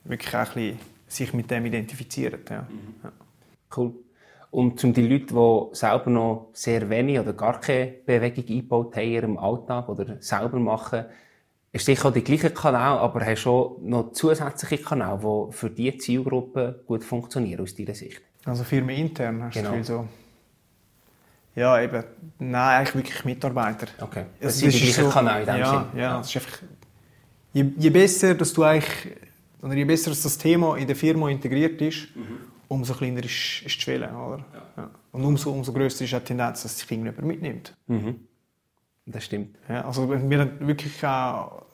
wirklich 0.03 0.35
auch 0.35 0.55
ein 0.55 0.79
sich 1.07 1.33
mit 1.33 1.49
dem 1.51 1.65
identifizieren. 1.65 2.41
Ja. 2.49 2.61
Mhm. 2.61 3.11
Cool. 3.75 3.93
Und 4.51 4.83
um 4.83 4.93
die 4.93 5.07
Leute, 5.07 5.33
die 5.33 5.75
selber 5.75 6.09
noch 6.11 6.49
sehr 6.53 6.87
wenig 6.89 7.19
oder 7.19 7.33
gar 7.33 7.59
keine 7.59 7.93
Bewegung 8.05 8.45
eingebaut 8.47 8.95
haben 8.95 9.03
in 9.03 9.11
ihrem 9.11 9.37
Alltag 9.37 9.89
oder 9.89 10.17
selber 10.21 10.59
machen, 10.59 11.05
ist 11.71 11.85
sicher 11.85 12.09
auch 12.09 12.13
der 12.13 12.21
gleiche 12.21 12.51
Kanal, 12.51 12.99
aber 12.99 13.25
hast 13.25 13.39
schon 13.39 13.77
noch 13.81 14.11
zusätzliche 14.11 14.83
Kanäle, 14.83 15.19
die 15.23 15.53
für 15.53 15.71
diese 15.71 15.97
Zielgruppe 15.97 16.83
gut 16.85 17.03
funktionieren 17.03 17.61
aus 17.61 17.73
deiner 17.75 17.95
Sicht? 17.95 18.21
Also 18.45 18.63
Firmen 18.63 18.95
intern 18.95 19.41
hast 19.41 19.55
genau. 19.55 19.71
du 19.71 19.83
so? 19.83 20.07
Ja, 21.55 21.79
eben. 21.81 22.03
Nein, 22.39 22.79
eigentlich 22.79 22.95
wirklich 22.95 23.25
Mitarbeiter. 23.25 23.87
Okay. 24.01 24.25
Das, 24.39 24.53
Das 24.53 24.59
sind 24.59 24.73
die 24.73 24.89
ist 24.89 24.95
gleichen 24.95 25.11
Kanäle 25.11 25.39
in 25.41 25.45
dem 25.45 25.57
ja, 25.57 25.69
Sinn. 25.69 25.99
Ja, 25.99 26.17
das 26.17 26.29
ist 26.29 26.35
einfach, 26.35 26.59
je, 27.53 27.65
je 27.77 27.89
besser, 27.89 28.35
dass 28.35 28.53
du 28.53 28.63
eigentlich, 28.63 29.15
oder 29.61 29.73
je 29.73 29.85
besser 29.85 30.09
dass 30.09 30.21
das 30.23 30.37
Thema 30.37 30.77
in 30.77 30.87
der 30.87 30.95
Firma 30.95 31.29
integriert 31.29 31.79
ist, 31.81 32.07
umso 32.67 32.93
kleiner 32.93 33.23
ist, 33.23 33.61
ist 33.65 33.75
die 33.75 33.81
Schwelle. 33.81 34.09
Oder? 34.09 34.45
Ja. 34.77 34.89
Und 35.11 35.23
umso, 35.23 35.51
umso 35.51 35.71
grösser 35.71 36.05
ist 36.05 36.13
auch 36.15 36.19
die 36.19 36.25
Tendenz, 36.25 36.63
dass 36.63 36.79
sich 36.79 36.89
irgendjemand 36.89 37.27
mitnimmt. 37.27 37.75
Das 39.05 39.25
stimmt. 39.25 39.57
Ja, 39.69 39.85
also 39.85 40.09
wir 40.09 40.39
haben 40.39 40.67
wirklich 40.67 41.05
auch, 41.05 41.65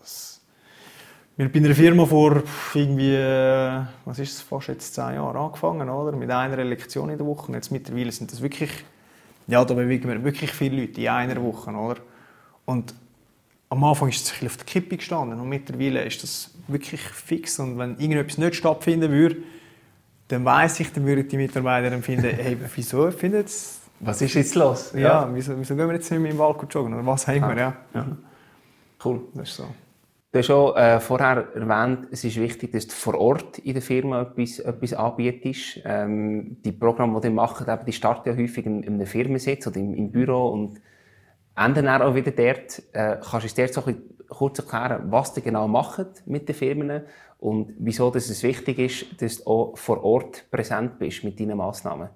wir 1.38 1.45
haben 1.45 1.51
bei 1.53 1.59
einer 1.59 1.75
Firma 1.75 2.05
vor 2.05 2.43
irgendwie, 2.74 3.13
äh, 3.13 3.81
was 4.03 4.19
ist 4.19 4.33
es, 4.33 4.41
fast 4.41 4.67
jetzt 4.67 4.93
zehn 4.93 5.13
Jahren 5.13 5.38
angefangen, 5.38 5.89
oder? 5.89 6.12
Mit 6.17 6.29
einer 6.31 6.63
Lektion 6.65 7.09
in 7.09 7.17
der 7.17 7.25
Woche. 7.25 7.48
Und 7.48 7.53
jetzt 7.53 7.71
mittlerweile 7.71 8.12
sind 8.12 8.31
das 8.31 8.41
wirklich, 8.41 8.71
ja, 9.50 9.65
da 9.65 9.74
bewegen 9.74 10.08
wir 10.08 10.24
wirklich 10.24 10.51
viele 10.51 10.82
Leute 10.82 11.01
in 11.01 11.08
einer 11.08 11.41
Woche, 11.41 11.72
oder? 11.72 11.98
Und 12.65 12.94
am 13.70 13.84
Anfang 13.84 14.10
ist 14.10 14.24
es 14.24 14.29
ein 14.29 14.34
bisschen 14.34 14.48
auf 14.48 14.58
der 14.58 14.65
Kippe 14.65 14.98
gestanden 14.98 15.39
und 15.39 15.50
mittlerweile 15.50 16.03
ist 16.03 16.22
das 16.24 16.51
wirklich 16.68 17.01
fix. 17.01 17.60
Und 17.60 17.77
wenn 17.77 17.98
irgendetwas 17.98 18.38
nicht 18.38 18.56
stattfinden 18.56 19.12
würde, 19.12 19.38
dann 20.27 20.46
weiss 20.46 20.79
ich, 20.79 20.91
dann 20.94 21.06
würden 21.06 21.27
die 21.27 21.38
Mitarbeiter 21.38 22.00
finden, 22.01 22.29
hey, 22.36 22.58
wieso 22.75 23.10
findet 23.12 23.48
es 23.48 23.82
Was 24.00 24.22
ist 24.22 24.36
jetzt 24.36 24.56
los? 24.56 24.94
ja, 24.96 25.27
Wieso, 25.34 25.60
wieso 25.60 25.75
gehen 25.75 25.88
wir 25.88 25.96
jetzt 25.96 26.10
nicht 26.12 26.20
mehr 26.20 26.32
im 26.32 26.38
Wald 26.38 26.58
joggen? 26.72 26.94
Oder 26.94 27.06
was 27.06 27.27
haben 27.27 27.41
wir? 27.41 27.58
Ja. 27.58 27.75
ja. 27.94 28.06
Cool. 29.03 29.22
Das 29.34 29.50
ist 29.50 29.56
so. 29.56 29.65
Du 30.31 30.38
hast 30.38 30.45
schon 30.45 30.75
äh, 30.75 31.00
vorher 31.00 31.48
erwähnt, 31.55 32.07
es 32.12 32.24
ist 32.24 32.39
wichtig, 32.39 32.71
dass 32.71 32.86
du 32.86 32.93
vor 32.93 33.15
Ort 33.19 33.57
in 33.57 33.74
der 33.74 33.81
Firma 33.81 34.21
etwas, 34.21 34.59
etwas 34.59 34.93
anbietest. 34.93 35.81
Ähm, 35.86 36.57
die 36.63 36.71
Programme, 36.71 37.19
die 37.19 37.27
ihr 37.27 37.33
macht, 37.33 37.67
eben, 37.67 37.86
die 37.86 37.93
starten 37.93 38.29
ja 38.29 38.38
häufig 38.38 38.63
in, 38.63 38.83
in 38.83 38.93
einem 38.93 39.07
Firmensitz 39.07 39.65
oder 39.65 39.77
im, 39.77 39.95
im 39.95 40.12
Büro 40.12 40.50
und 40.50 40.79
enden 41.55 41.86
dann 41.86 42.03
auch 42.03 42.13
wieder 42.13 42.29
dort. 42.29 42.79
Äh, 42.93 43.17
kannst 43.17 43.33
du 43.33 43.38
uns 43.38 43.55
dort 43.55 43.74
so 43.74 43.81
ein 43.86 43.95
bisschen 43.95 44.27
kurz 44.29 44.59
erklären, 44.59 45.12
was 45.12 45.36
ihr 45.36 45.41
genau 45.41 45.67
macht 45.67 46.27
mit 46.27 46.48
den 46.48 46.55
Firmen 46.55 47.01
und 47.39 47.74
wieso 47.79 48.12
dass 48.12 48.29
es 48.29 48.43
wichtig 48.43 48.77
ist, 48.77 49.21
dass 49.24 49.43
du 49.43 49.50
auch 49.50 49.77
vor 49.79 50.03
Ort 50.03 50.45
präsent 50.51 51.00
bist 51.00 51.24
mit 51.24 51.39
deinen 51.39 51.57
Massnahmen? 51.57 52.09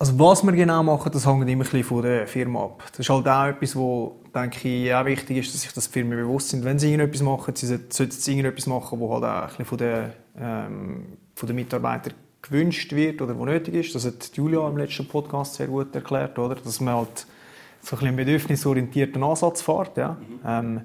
Also 0.00 0.16
was 0.16 0.44
wir 0.44 0.52
genau 0.52 0.84
machen, 0.84 1.10
das 1.10 1.26
hängt 1.26 1.48
immer 1.48 1.50
ein 1.50 1.58
bisschen 1.58 1.82
von 1.82 2.02
der 2.02 2.28
Firma 2.28 2.64
ab. 2.64 2.84
Das 2.92 3.00
ist 3.00 3.10
halt 3.10 3.26
auch 3.26 3.46
etwas, 3.46 3.74
wo 3.74 4.20
denke 4.32 4.68
ich, 4.68 4.94
auch 4.94 5.04
wichtig 5.04 5.38
ist, 5.38 5.52
dass 5.52 5.62
sich 5.62 5.72
das 5.72 5.88
Firmen 5.88 6.16
bewusst 6.16 6.50
sind. 6.50 6.64
Wenn 6.64 6.78
sie 6.78 6.92
irgendetwas 6.92 7.22
machen, 7.22 7.56
sie 7.56 7.66
sollten 7.66 7.90
sollten 7.90 8.30
irgendetwas 8.30 8.66
machen, 8.68 9.00
wo 9.00 9.12
halt 9.12 9.24
auch 9.24 9.42
ein 9.42 9.48
bisschen 9.48 9.64
von 9.64 9.78
den, 9.78 10.10
ähm, 10.38 11.06
von 11.34 11.46
den 11.48 11.56
Mitarbeitern 11.56 12.14
gewünscht 12.42 12.92
wird 12.92 13.20
oder 13.20 13.36
wo 13.36 13.44
nötig 13.44 13.74
ist. 13.74 13.94
Das 13.96 14.06
hat 14.06 14.30
Julia 14.36 14.68
im 14.68 14.76
letzten 14.76 15.08
Podcast 15.08 15.54
sehr 15.54 15.66
gut 15.66 15.92
erklärt, 15.92 16.38
oder? 16.38 16.54
Dass 16.54 16.80
man 16.80 16.94
halt 16.94 17.26
so 17.80 17.96
ein 17.96 18.00
bisschen 18.00 18.16
bedürfnisorientierten 18.16 19.22
Ansatz 19.24 19.62
fährt. 19.62 19.96
Ja? 19.96 20.16
Ähm, 20.46 20.82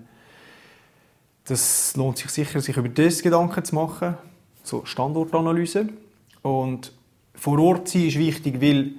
das 1.46 1.96
lohnt 1.96 2.18
sich 2.18 2.32
sicher, 2.32 2.60
sich 2.62 2.76
über 2.76 2.90
das 2.90 3.22
Gedanken 3.22 3.64
zu 3.64 3.76
machen, 3.76 4.16
so 4.64 4.86
Standortanalyse. 4.86 5.90
Und 6.42 6.92
vor 7.36 7.60
Ort 7.60 7.90
sein 7.90 8.08
ist 8.08 8.18
wichtig, 8.18 8.60
weil 8.60 8.94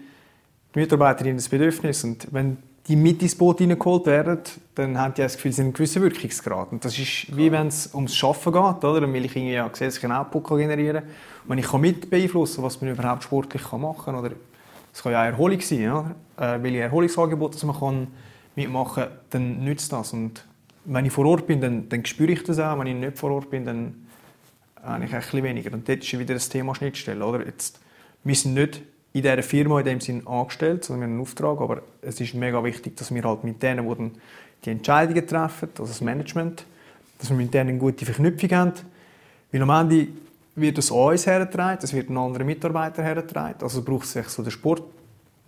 die 0.75 0.81
Mitarbeiter 0.81 1.25
haben 1.25 1.37
das 1.37 1.49
Bedürfnis 1.49 2.05
und 2.05 2.27
wenn 2.33 2.59
die 2.87 2.97
mit 2.97 3.23
ins 3.23 3.35
Boot 3.35 3.59
hineingeholt 3.59 4.07
werden, 4.07 4.41
dann 4.75 4.99
haben 4.99 5.15
die 5.15 5.23
das 5.23 5.37
Gefühl, 5.37 5.53
sie 5.53 5.63
haben 5.63 5.67
einen 5.69 5.75
gewissen 5.75 6.03
Wirkungsgrad. 6.03 6.73
Und 6.73 6.85
das 6.85 6.99
ist 6.99 7.35
wie 7.35 7.51
wenn 7.51 7.69
es 7.69 7.95
ums 7.95 8.15
Schaffen 8.15 8.53
geht, 8.53 8.85
oder? 8.85 9.01
Dann 9.01 9.13
will 9.13 9.25
ich 9.25 9.35
irgendwie 9.35 9.55
ja 9.55 9.71
einen 9.71 10.13
Output 10.13 10.49
generieren 10.49 11.03
kann. 11.03 11.11
Und 11.45 11.51
wenn 11.51 11.59
ich 11.59 11.67
kann 11.67 11.81
mit 11.81 12.11
beeinflussen 12.11 12.57
kann, 12.57 12.65
was 12.65 12.81
man 12.81 12.91
überhaupt 12.91 13.25
sportlich 13.25 13.63
machen 13.73 14.05
kann, 14.05 14.17
oder 14.17 14.33
es 14.93 15.03
kann 15.03 15.13
ja 15.13 15.23
auch 15.23 15.27
Erholung 15.27 15.61
sein, 15.61 15.91
oder? 15.91 16.15
Äh, 16.37 16.63
welche 16.63 16.81
Erholungsangebote 16.81 17.65
man 17.67 17.79
kann 17.79 18.07
mitmachen 18.55 19.05
kann, 19.05 19.13
dann 19.31 19.65
nützt 19.65 19.93
das. 19.93 20.13
Und 20.13 20.45
wenn 20.85 21.07
ich 21.07 21.13
vor 21.13 21.25
Ort 21.25 21.47
bin, 21.47 21.61
dann, 21.63 21.89
dann 21.89 22.05
spüre 22.05 22.33
ich 22.33 22.43
das 22.43 22.59
auch. 22.59 22.79
Wenn 22.79 22.87
ich 22.89 22.95
nicht 22.95 23.19
vor 23.19 23.31
Ort 23.31 23.49
bin, 23.49 23.65
dann 23.65 24.07
habe 24.83 25.07
ich 25.07 25.15
ein 25.15 25.21
bisschen 25.21 25.43
weniger. 25.43 25.73
Und 25.73 25.89
dort 25.89 26.01
ist 26.01 26.19
wieder 26.19 26.35
das 26.35 26.51
Thema 26.51 26.75
Schnittstelle. 26.75 27.25
Oder? 27.25 27.47
Jetzt, 27.47 27.81
wir 28.25 28.35
sind 28.35 28.55
nicht 28.55 28.83
in 29.15 29.23
dieser 29.23 29.43
Firma 29.45 29.79
in 29.79 29.85
dem 29.85 30.01
Sinn 30.01 30.27
angestellt, 30.27 30.85
sondern 30.85 31.01
wir 31.01 31.05
haben 31.07 31.13
einen 31.13 31.23
Auftrag, 31.23 31.61
aber 31.61 31.83
es 32.03 32.21
ist 32.21 32.35
mega 32.35 32.63
wichtig, 32.65 32.97
dass 32.97 33.15
wir 33.15 33.23
halt 33.23 33.45
mit 33.45 33.63
denen, 33.63 33.89
die 33.89 34.11
die 34.65 34.71
Entscheidungen 34.71 35.27
treffen, 35.27 35.69
also 35.79 35.87
das 35.87 36.01
Management, 36.01 36.67
dass 37.19 37.31
wir 37.31 37.37
mit 37.37 37.55
denen 37.55 37.71
eine 37.71 37.79
gute 37.79 38.05
Verknüpfung 38.05 38.51
haben. 38.51 38.73
Weil 39.53 39.63
am 39.63 39.71
Ende 39.71 40.09
wird 40.57 40.79
es 40.79 40.91
an 40.91 40.99
uns 40.99 41.27
hergetragen, 41.27 41.79
es 41.81 41.93
wird 41.93 42.11
an 42.11 42.19
andere 42.19 42.43
Mitarbeiter 42.43 43.05
hergetragen. 43.05 43.63
Also 43.63 43.83
braucht 43.83 44.17
es 44.17 44.35
so 44.35 44.43
den 44.43 44.51
Sport 44.51 44.83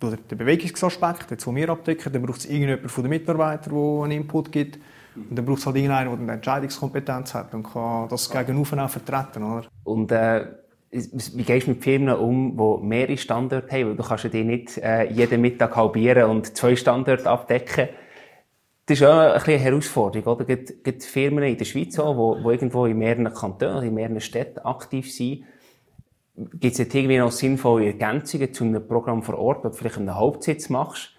oder 0.01 0.15
den 0.15 0.37
Bewegungsaspekt, 0.37 1.45
den 1.45 1.55
wir 1.55 1.69
abdecken, 1.69 2.13
dann 2.13 2.21
braucht 2.21 2.39
es 2.39 2.45
irgendjemand 2.45 2.89
von 2.89 3.03
den 3.03 3.09
Mitarbeitern, 3.09 3.73
der 3.73 4.03
einen 4.03 4.11
Input 4.21 4.49
gibt. 4.49 4.79
Und 5.13 5.35
dann 5.37 5.43
braucht 5.43 5.59
es 5.59 5.65
halt 5.65 5.75
irgendeinen, 5.75 6.11
der 6.11 6.19
eine 6.19 6.31
Entscheidungskompetenz 6.33 7.33
hat 7.33 7.53
und 7.53 7.63
kann 7.63 8.07
das 8.07 8.29
gegenüber 8.29 8.85
auch 8.85 8.89
vertreten. 8.89 9.43
Oder? 9.43 9.65
Und 9.83 10.11
äh, 10.11 10.45
wie 10.91 11.43
gehst 11.43 11.67
du 11.67 11.71
mit 11.71 11.83
Firmen 11.83 12.15
um, 12.15 12.57
die 12.57 12.85
mehrere 12.85 13.17
Standorte 13.17 13.71
haben? 13.71 13.97
Du 13.97 14.03
kannst 14.03 14.31
die 14.31 14.43
nicht 14.43 14.77
äh, 14.77 15.11
jeden 15.11 15.41
Mittag 15.41 15.75
halbieren 15.75 16.29
und 16.29 16.55
zwei 16.55 16.75
Standorte 16.75 17.29
abdecken. 17.29 17.89
Das 18.85 19.01
ist 19.01 19.05
auch 19.05 19.45
eine 19.45 19.57
Herausforderung, 19.57 20.35
oder? 20.35 20.45
Gibt, 20.45 20.83
gibt 20.83 21.03
Firmen 21.03 21.43
in 21.43 21.57
der 21.57 21.65
Schweiz 21.65 21.99
auch, 21.99 22.15
wo, 22.15 22.41
wo 22.41 22.51
irgendwo 22.51 22.85
in 22.85 22.97
mehreren 22.97 23.33
Kantonen, 23.33 23.83
in 23.83 23.93
mehreren 23.93 24.21
Städten 24.21 24.59
aktiv 24.59 25.13
sind. 25.13 25.43
Gibt 26.35 26.79
es 26.79 26.79
irgendwie 26.79 27.17
noch 27.17 27.31
sinnvolle 27.31 27.87
Ergänzungen 27.87 28.53
zu 28.53 28.63
einem 28.63 28.87
Programm 28.87 29.23
vor 29.23 29.37
Ort, 29.37 29.65
wo 29.65 29.69
du 29.69 29.73
vielleicht 29.75 29.97
einen 29.97 30.15
Hauptsitz 30.15 30.69
machst, 30.69 31.11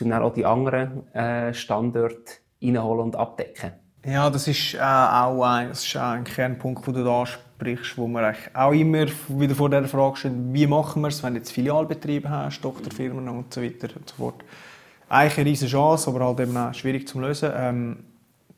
um 0.00 0.10
dann 0.10 0.32
die 0.34 0.44
anderen 0.44 1.12
äh, 1.14 1.52
Standorte 1.52 2.34
reinholen 2.62 3.06
und 3.06 3.16
abdecken? 3.16 3.72
Ja, 4.04 4.30
das 4.30 4.46
ist 4.46 4.74
äh, 4.74 4.78
auch 4.78 5.42
ein, 5.42 5.70
das 5.70 5.84
ist 5.84 5.98
Kernpunkt, 6.26 6.86
den 6.86 6.94
du 6.94 7.04
da 7.04 7.20
ansprichst, 7.22 7.45
wo 7.96 8.06
man 8.06 8.34
auch 8.54 8.72
immer 8.72 9.06
wieder 9.28 9.54
vor 9.54 9.70
der 9.70 9.84
Frage 9.88 10.16
steht, 10.16 10.32
wie 10.52 10.66
machen 10.66 11.02
wir 11.02 11.08
es, 11.08 11.22
wenn 11.22 11.34
du 11.34 11.38
jetzt 11.40 11.52
Filialbetriebe 11.52 12.28
hast, 12.28 12.60
Tochterfirmen 12.60 13.28
und 13.28 13.52
so 13.52 13.62
weiter 13.62 13.88
und 13.96 14.08
so 14.08 14.14
fort. 14.16 14.44
Eigentlich 15.08 15.38
eine 15.38 15.50
riesige 15.50 15.70
Chance, 15.70 16.10
aber 16.10 16.24
halt 16.26 16.40
eben 16.40 16.56
auch 16.56 16.74
schwierig 16.74 17.08
zu 17.08 17.20
lösen. 17.20 17.50
Ähm, 17.56 17.96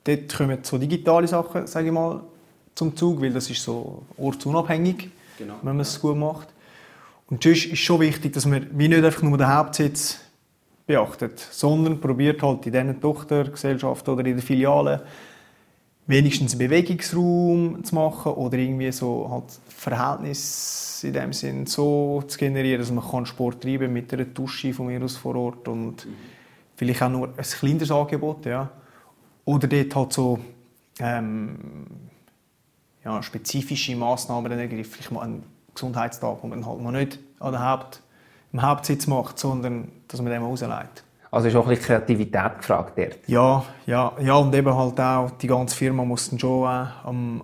dort 0.05 0.35
kommen 0.35 0.59
so 0.63 0.79
digitale 0.79 1.29
Sachen, 1.29 1.67
sage 1.67 1.87
ich 1.87 1.93
mal, 1.93 2.23
zum 2.75 2.97
Zug, 2.97 3.21
weil 3.21 3.33
das 3.33 3.51
ist 3.51 3.63
so 3.63 4.03
ortsunabhängig, 4.17 5.11
Genau. 5.39 5.55
wenn 5.63 5.77
man 5.77 5.81
es 5.81 6.01
gut 6.01 6.17
macht. 6.17 6.49
Und 7.31 7.43
sonst 7.43 7.67
ist 7.67 7.79
schon 7.79 8.01
wichtig, 8.01 8.33
dass 8.33 8.47
man 8.47 8.67
wie 8.73 8.89
nicht 8.89 9.05
einfach 9.05 9.23
nur 9.23 9.37
den 9.37 9.53
Hauptsitz 9.53 10.19
beachtet, 10.87 11.39
sondern 11.39 12.01
probiert 12.01 12.43
halt 12.43 12.67
in 12.67 12.73
diesen 12.73 13.01
Tochtergesellschaften 13.01 14.15
oder 14.15 14.25
in 14.25 14.37
den 14.37 14.43
Filialen 14.43 15.01
wenigstens 16.09 16.55
einen 16.55 16.59
Bewegungsraum 16.59 17.85
zu 17.85 17.95
machen 17.95 18.33
oder 18.33 18.57
irgendwie 18.57 18.91
so 18.91 19.29
halt 19.31 19.45
Verhältnis 19.69 21.05
in 21.05 21.13
dem 21.13 21.33
Sinn 21.33 21.67
so 21.67 22.25
zu 22.27 22.39
generieren, 22.39 22.81
dass 22.81 22.91
man 22.91 23.09
kann 23.09 23.27
Sport 23.27 23.63
treiben 23.63 23.93
mit 23.93 24.13
einer 24.13 24.25
Dusche 24.25 24.73
von 24.73 24.87
mir 24.87 25.01
aus 25.05 25.17
vor 25.17 25.37
Ort 25.37 25.69
und 25.69 26.09
vielleicht 26.75 27.03
auch 27.03 27.11
nur 27.11 27.29
ein 27.29 27.45
kleineres 27.45 27.91
Angebot, 27.91 28.47
ja. 28.47 28.71
Oder 29.45 29.69
dort 29.69 29.95
halt 29.95 30.13
so 30.15 30.39
ähm, 30.99 31.59
ja, 33.05 33.23
spezifische 33.23 33.95
Massnahmen 33.95 34.51
dann 34.51 34.59
ergreifen, 34.59 34.85
vielleicht 34.85 35.13
mal 35.13 35.23
einen 35.23 35.45
Gesundheitstag, 35.75 36.39
wo 36.43 36.47
man 36.47 36.67
halt 36.67 36.81
mal 36.81 36.93
nicht 36.93 37.19
an 37.39 37.53
der 37.53 37.65
Haupt, 37.65 38.03
am 38.53 38.63
Hauptsitz 38.63 39.07
macht, 39.07 39.39
sondern 39.39 39.93
dass 40.09 40.21
man 40.23 40.33
den 40.33 40.41
mal 40.41 40.49
rausleitet. 40.49 41.05
Also 41.31 41.49
ist 41.49 41.57
auch 41.57 41.65
ein 41.65 41.71
bisschen 41.71 41.87
Kreativität 41.87 42.59
gefragt 42.59 42.93
dort. 42.97 43.19
Ja, 43.27 43.65
ja, 43.87 44.13
ja, 44.21 44.37
und 44.37 44.55
eben 44.55 44.75
halt 44.75 44.99
auch, 44.99 45.31
die 45.33 45.47
ganze 45.47 45.77
Firma 45.77 46.05
muss 46.05 46.31
dann 46.31 46.39
schon 46.39 46.65
äh, 46.65 46.87
am, 47.05 47.43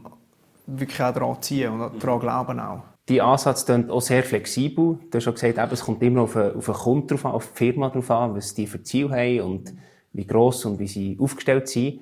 wirklich 0.67 1.03
auch 1.03 1.13
daran 1.13 1.43
ziehen 1.43 1.81
und 1.81 2.03
daran 2.03 2.21
glauben 2.21 2.61
auch. 2.61 2.83
Die 3.09 3.21
Ansatz 3.21 3.67
klingt 3.67 3.91
auch 3.91 4.01
sehr 4.01 4.23
flexibel. 4.23 4.99
Du 5.11 5.17
hast 5.17 5.25
schon 5.25 5.35
gesagt, 5.35 5.59
eben, 5.59 5.73
es 5.73 5.85
kommt 5.85 6.03
immer 6.03 6.23
auf 6.23 6.33
den, 6.33 6.55
auf 6.57 6.65
den 6.65 6.75
Kunden 6.75 7.09
drauf 7.09 7.27
an, 7.27 7.33
auf 7.33 7.49
die 7.53 7.57
Firma 7.57 7.91
drauf 7.91 8.11
an, 8.11 8.35
was 8.35 8.55
die 8.55 8.67
für 8.67 8.83
Ziel 8.83 9.11
haben 9.11 9.41
und 9.41 9.75
wie 10.15 10.27
gross 10.27 10.65
und 10.65 10.79
wie 10.79 10.87
sie 10.87 11.19
aufgestellt 11.21 11.69
sind. 11.69 12.01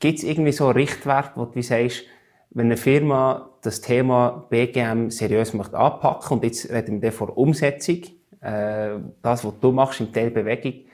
Gibt 0.00 0.18
es 0.18 0.24
irgendwie 0.24 0.50
so 0.50 0.64
einen 0.64 0.74
Richtwert, 0.74 1.32
wo 1.36 1.44
du 1.44 1.62
sagst, 1.62 2.02
wenn 2.50 2.66
eine 2.66 2.76
Firma 2.76 3.50
das 3.62 3.80
Thema 3.80 4.46
BGM 4.50 5.10
seriös 5.10 5.54
möchte 5.54 5.78
anpacken 5.78 6.38
und 6.38 6.44
jetzt 6.44 6.70
reden 6.70 7.02
wir 7.02 7.12
von 7.12 7.28
Umsetzung, 7.28 8.02
äh, 8.40 8.96
das, 9.22 9.44
was 9.44 9.52
du 9.60 9.72
machst 9.72 10.00
im 10.00 10.12
Teil 10.12 10.30
Bewegung, 10.30 10.86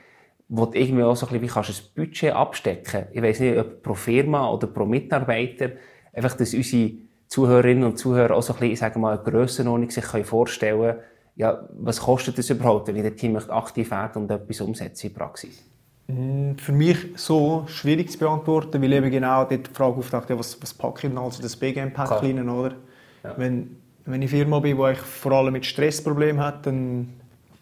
wo 0.49 0.65
du 0.65 0.77
irgendwie 0.77 1.03
auch 1.03 1.15
so 1.15 1.25
ein 1.25 1.31
bisschen, 1.31 1.43
wie 1.43 1.47
kannst 1.47 1.69
du 1.69 1.73
das 1.73 1.81
Budget 1.81 2.33
abstecken? 2.33 3.05
Ich 3.11 3.21
weiss 3.21 3.39
nicht, 3.39 3.57
ob 3.57 3.81
pro 3.81 3.93
Firma 3.93 4.49
oder 4.49 4.67
pro 4.67 4.85
Mitarbeiter, 4.85 5.71
einfach, 6.13 6.35
dass 6.35 6.53
unsere 6.53 6.91
Zuhörerinnen 7.27 7.83
und 7.83 7.97
Zuhörer 7.97 8.35
auch 8.35 8.43
so 8.43 8.53
ein 8.53 8.59
bisschen, 8.59 8.73
ich 8.73 8.79
sage 8.79 8.99
mal, 8.99 9.13
eine 9.17 9.23
Grössenordnung 9.23 9.89
sich 9.89 10.03
können 10.03 10.25
vorstellen 10.25 10.79
können, 10.79 10.99
ja, 11.35 11.67
was 11.79 11.99
kostet 11.99 12.37
das 12.37 12.49
überhaupt, 12.49 12.87
wenn 12.87 12.95
ich 12.95 13.03
das 13.03 13.15
Team 13.15 13.35
aktiv 13.35 13.89
werden 13.89 14.23
und 14.23 14.31
etwas 14.31 14.61
umsetzen 14.61 15.07
in 15.07 15.13
der 15.13 15.19
Praxis? 15.19 15.63
Für 16.05 16.71
mich 16.73 16.97
so 17.15 17.63
schwierig 17.67 18.11
zu 18.11 18.19
beantworten, 18.19 18.81
weil 18.81 18.93
eben 18.93 19.09
genau 19.09 19.45
dort 19.45 19.67
die 19.67 19.73
Frage 19.73 19.97
auftaucht, 19.97 20.29
ja, 20.29 20.37
was, 20.37 20.61
was 20.61 20.73
packe 20.73 21.07
ich 21.07 21.13
denn 21.13 21.17
also 21.17 21.41
das 21.41 21.55
BGM-Pack 21.55 22.07
Klar. 22.07 22.21
rein, 22.21 22.49
oder? 22.49 22.75
Ja. 23.23 23.33
Wenn, 23.37 23.77
wenn 24.05 24.21
ich 24.21 24.31
eine 24.31 24.43
Firma 24.43 24.59
bin, 24.59 24.77
die 24.77 24.83
eigentlich 24.83 24.99
vor 24.99 25.31
allem 25.31 25.53
mit 25.53 25.65
Stressproblemen 25.65 26.43
hat, 26.43 26.65
dann 26.67 27.09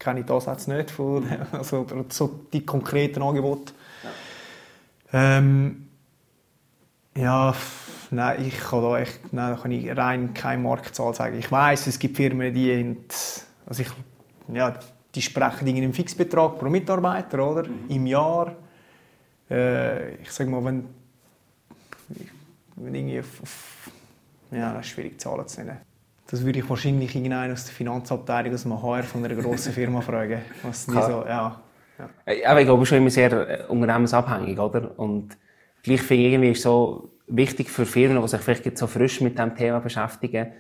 kenne 0.02 0.24
die 0.24 0.32
Ansätze 0.32 0.74
nicht, 0.74 0.92
von, 0.92 1.26
also 1.52 1.86
so 2.10 2.42
die 2.52 2.66
konkreten 2.66 3.22
Angebote. 3.22 3.74
Ja, 4.04 5.38
ähm, 5.38 5.88
ja 7.16 7.56
nein, 8.10 8.46
ich 8.46 8.60
kann 8.60 8.82
da 8.82 9.00
echt, 9.00 9.34
nein, 9.34 9.56
da 9.56 9.62
kann 9.62 9.72
ich 9.72 9.96
rein 9.96 10.34
keine 10.34 10.62
Marktzahl 10.62 11.14
sagen. 11.14 11.38
Ich 11.38 11.52
weiß, 11.52 11.88
es 11.88 12.00
gibt 12.00 12.18
Firmen, 12.18 12.54
die, 12.54 12.72
in, 12.72 12.98
also 13.66 13.84
ich, 13.84 13.90
ja, 14.54 14.78
die 15.14 15.22
sprechen 15.22 15.68
einen 15.68 15.94
Fixbetrag 15.94 16.58
pro 16.58 16.70
Mitarbeiter, 16.70 17.48
oder? 17.48 17.68
Mhm. 17.68 17.90
Im 17.90 18.06
Jahr. 18.08 18.56
Äh, 19.50 20.16
ich 20.16 20.32
sage 20.32 20.50
mal, 20.50 20.64
wenn, 20.64 20.88
wenn 22.76 22.96
irgendwie 22.96 23.20
auf, 23.20 23.42
auf, 23.42 23.92
ja, 24.52 24.74
das 24.74 24.86
ist 24.86 24.92
schwierig 24.94 25.20
Zahlen 25.20 25.48
zu 25.48 25.64
nennen. 25.64 25.91
Das 26.32 26.46
würde 26.46 26.60
ich 26.60 26.70
wahrscheinlich 26.70 27.14
irgendeinen 27.14 27.52
aus 27.52 27.66
der 27.66 27.74
Finanzabteilung, 27.74 28.54
aus 28.54 28.66
einem 28.66 28.82
HR 28.82 29.04
von 29.04 29.26
einer 29.26 29.36
grossen 29.36 29.74
Firma 29.74 30.00
fragen. 30.10 30.40
Was 30.64 30.86
die 30.86 30.94
so, 30.94 31.26
ja. 31.28 31.62
Ja. 32.00 32.10
Äh, 32.26 32.46
aber 32.46 32.62
ich 32.62 32.66
glaube, 32.66 32.86
schon 32.86 33.00
immer 33.00 33.10
sehr 33.10 33.32
äh, 33.32 33.68
unternehmensabhängig, 33.68 34.58
oder? 34.58 34.98
Und 34.98 35.38
gleich 35.84 36.02
finde 36.02 36.24
ich 36.24 36.34
irgendwie 36.34 36.56
so 36.56 37.12
wichtig 37.28 37.70
für 37.70 37.86
Firmen, 37.86 38.22
die 38.22 38.28
sich 38.30 38.40
vielleicht 38.40 38.78
so 38.78 38.88
frisch 38.88 39.20
mit 39.20 39.38
diesem 39.38 39.56
Thema 39.56 39.80
beschäftigen, 39.80 40.54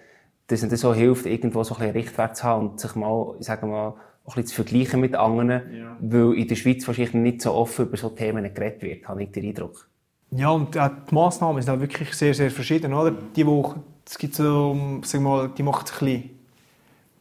dass 0.47 0.61
es 0.61 0.81
so 0.81 0.93
hilft, 0.93 1.25
irgendwo 1.25 1.63
so 1.63 1.75
ein 1.75 1.79
bisschen 1.79 1.93
Richtwert 1.93 2.35
zu 2.35 2.43
haben 2.43 2.69
und 2.71 2.79
sich 2.79 2.93
mal, 2.95 3.35
ich 3.39 3.45
sage 3.45 3.65
mal, 3.65 3.87
auch 3.87 3.95
ein 4.35 4.43
bisschen 4.43 4.47
zu 4.47 4.55
vergleichen 4.55 4.99
mit 4.99 5.15
anderen, 5.15 5.61
ja. 5.73 5.97
weil 6.01 6.33
in 6.33 6.47
der 6.49 6.55
Schweiz 6.55 6.85
wahrscheinlich 6.85 7.13
nicht 7.13 7.41
so 7.41 7.53
offen 7.53 7.87
über 7.87 7.95
solche 7.95 8.17
Themen 8.17 8.53
geredet 8.53 8.81
wird, 8.83 9.07
habe 9.07 9.23
ich 9.23 9.31
den 9.31 9.45
Eindruck. 9.45 9.87
Ja, 10.31 10.49
und 10.49 10.75
äh, 10.75 10.89
die 11.09 11.15
Massnahmen 11.15 11.61
sind 11.61 11.73
auch 11.73 11.79
wirklich 11.79 12.13
sehr, 12.13 12.33
sehr 12.33 12.51
verschieden. 12.51 12.93
Oder? 12.93 13.11
Die, 13.11 13.45
wo, 13.45 13.75
es 14.05 14.17
gibt 14.17 14.35
so, 14.35 14.99
sag 15.03 15.21
mal, 15.21 15.49
die 15.49 15.63
machen 15.63 15.85
es 15.85 15.93
ein 15.93 16.05
bisschen 16.05 16.41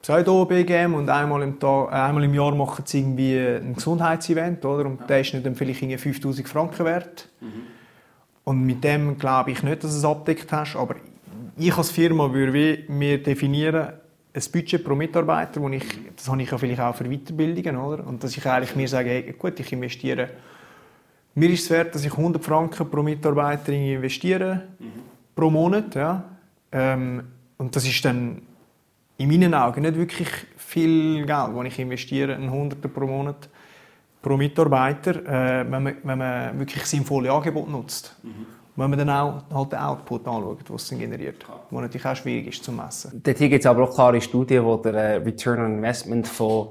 Pseudo-BGM 0.02 0.94
und 0.94 1.10
einmal 1.10 1.42
im, 1.42 1.58
Tag, 1.58 1.92
äh, 1.92 1.94
einmal 1.94 2.24
im 2.24 2.32
Jahr 2.32 2.54
machen 2.54 2.84
sie 2.86 3.00
irgendwie 3.00 3.38
ein 3.38 3.74
Gesundheitsevent, 3.74 4.64
oder? 4.64 4.86
Und 4.86 5.00
ja. 5.00 5.06
der 5.06 5.20
ist 5.20 5.34
dann 5.34 5.54
vielleicht 5.54 6.00
5000 6.00 6.48
Franken 6.48 6.86
wert. 6.86 7.28
Mhm. 7.40 7.62
Und 8.44 8.64
mit 8.64 8.82
dem 8.82 9.18
glaube 9.18 9.50
ich 9.50 9.62
nicht, 9.62 9.84
dass 9.84 9.92
du 9.92 9.98
es 9.98 10.04
abdeckt 10.04 10.50
hast, 10.52 10.74
aber 10.74 10.96
ich 11.56 11.76
als 11.76 11.90
Firma 11.90 12.32
würde 12.32 12.84
mir 12.88 13.22
definieren, 13.22 13.92
ein 14.32 14.42
Budget 14.52 14.84
pro 14.84 14.94
Mitarbeiter, 14.94 15.60
wo 15.60 15.68
ich, 15.68 15.84
das 16.16 16.28
habe 16.28 16.42
ich 16.42 16.50
ja 16.50 16.56
vielleicht 16.56 16.80
auch 16.80 16.94
für 16.94 17.04
Weiterbildungen, 17.04 17.76
oder? 17.76 18.06
Und 18.06 18.22
dass 18.22 18.36
ich 18.36 18.46
eigentlich 18.46 18.76
mir 18.76 18.88
sage, 18.88 19.10
hey, 19.10 19.34
gut, 19.36 19.58
ich 19.60 19.72
investiere, 19.72 20.30
mir 21.34 21.50
ist 21.50 21.64
es 21.64 21.70
wert, 21.70 21.94
dass 21.94 22.04
ich 22.04 22.12
100 22.12 22.42
Franken 22.42 22.88
pro 22.88 23.02
Mitarbeiter 23.02 23.72
investiere, 23.72 24.62
mhm. 24.78 24.92
pro 25.34 25.50
Monat, 25.50 25.94
ja. 25.94 26.24
Ähm, 26.72 27.24
und 27.58 27.74
das 27.76 27.86
ist 27.86 28.04
dann 28.04 28.42
in 29.18 29.28
meinen 29.28 29.54
Augen 29.54 29.82
nicht 29.82 29.96
wirklich 29.96 30.28
viel 30.56 31.26
Geld, 31.26 31.48
das 31.54 31.64
ich 31.66 31.78
investiere, 31.78 32.34
ein 32.34 32.50
Hunderter 32.50 32.88
pro 32.88 33.06
Monat 33.06 33.48
pro 34.22 34.36
Mitarbeiter, 34.36 35.16
äh, 35.26 35.70
wenn, 35.70 35.82
man, 35.82 35.96
wenn 36.02 36.18
man 36.18 36.58
wirklich 36.58 36.84
sinnvolle 36.84 37.32
Angebote 37.32 37.70
nutzt. 37.70 38.16
Mhm 38.22 38.60
wenn 38.80 38.90
man 38.90 38.98
dann 38.98 39.10
auch 39.10 39.42
halt 39.52 39.72
den 39.72 39.78
Output 39.78 40.26
anschaut, 40.26 40.70
was 40.70 40.90
es 40.90 40.98
generiert, 40.98 41.44
was 41.70 41.82
natürlich 41.82 42.06
auch 42.06 42.16
schwierig 42.16 42.48
ist 42.48 42.64
zu 42.64 42.72
messen. 42.72 43.20
Dort 43.22 43.36
gibt 43.36 43.54
es 43.54 43.66
aber 43.66 43.84
auch 43.84 43.94
klare 43.94 44.20
Studien, 44.20 44.64
wo 44.64 44.76
der 44.76 44.94
äh, 44.94 45.16
Return 45.16 45.60
on 45.60 45.74
Investment 45.76 46.26
von 46.26 46.70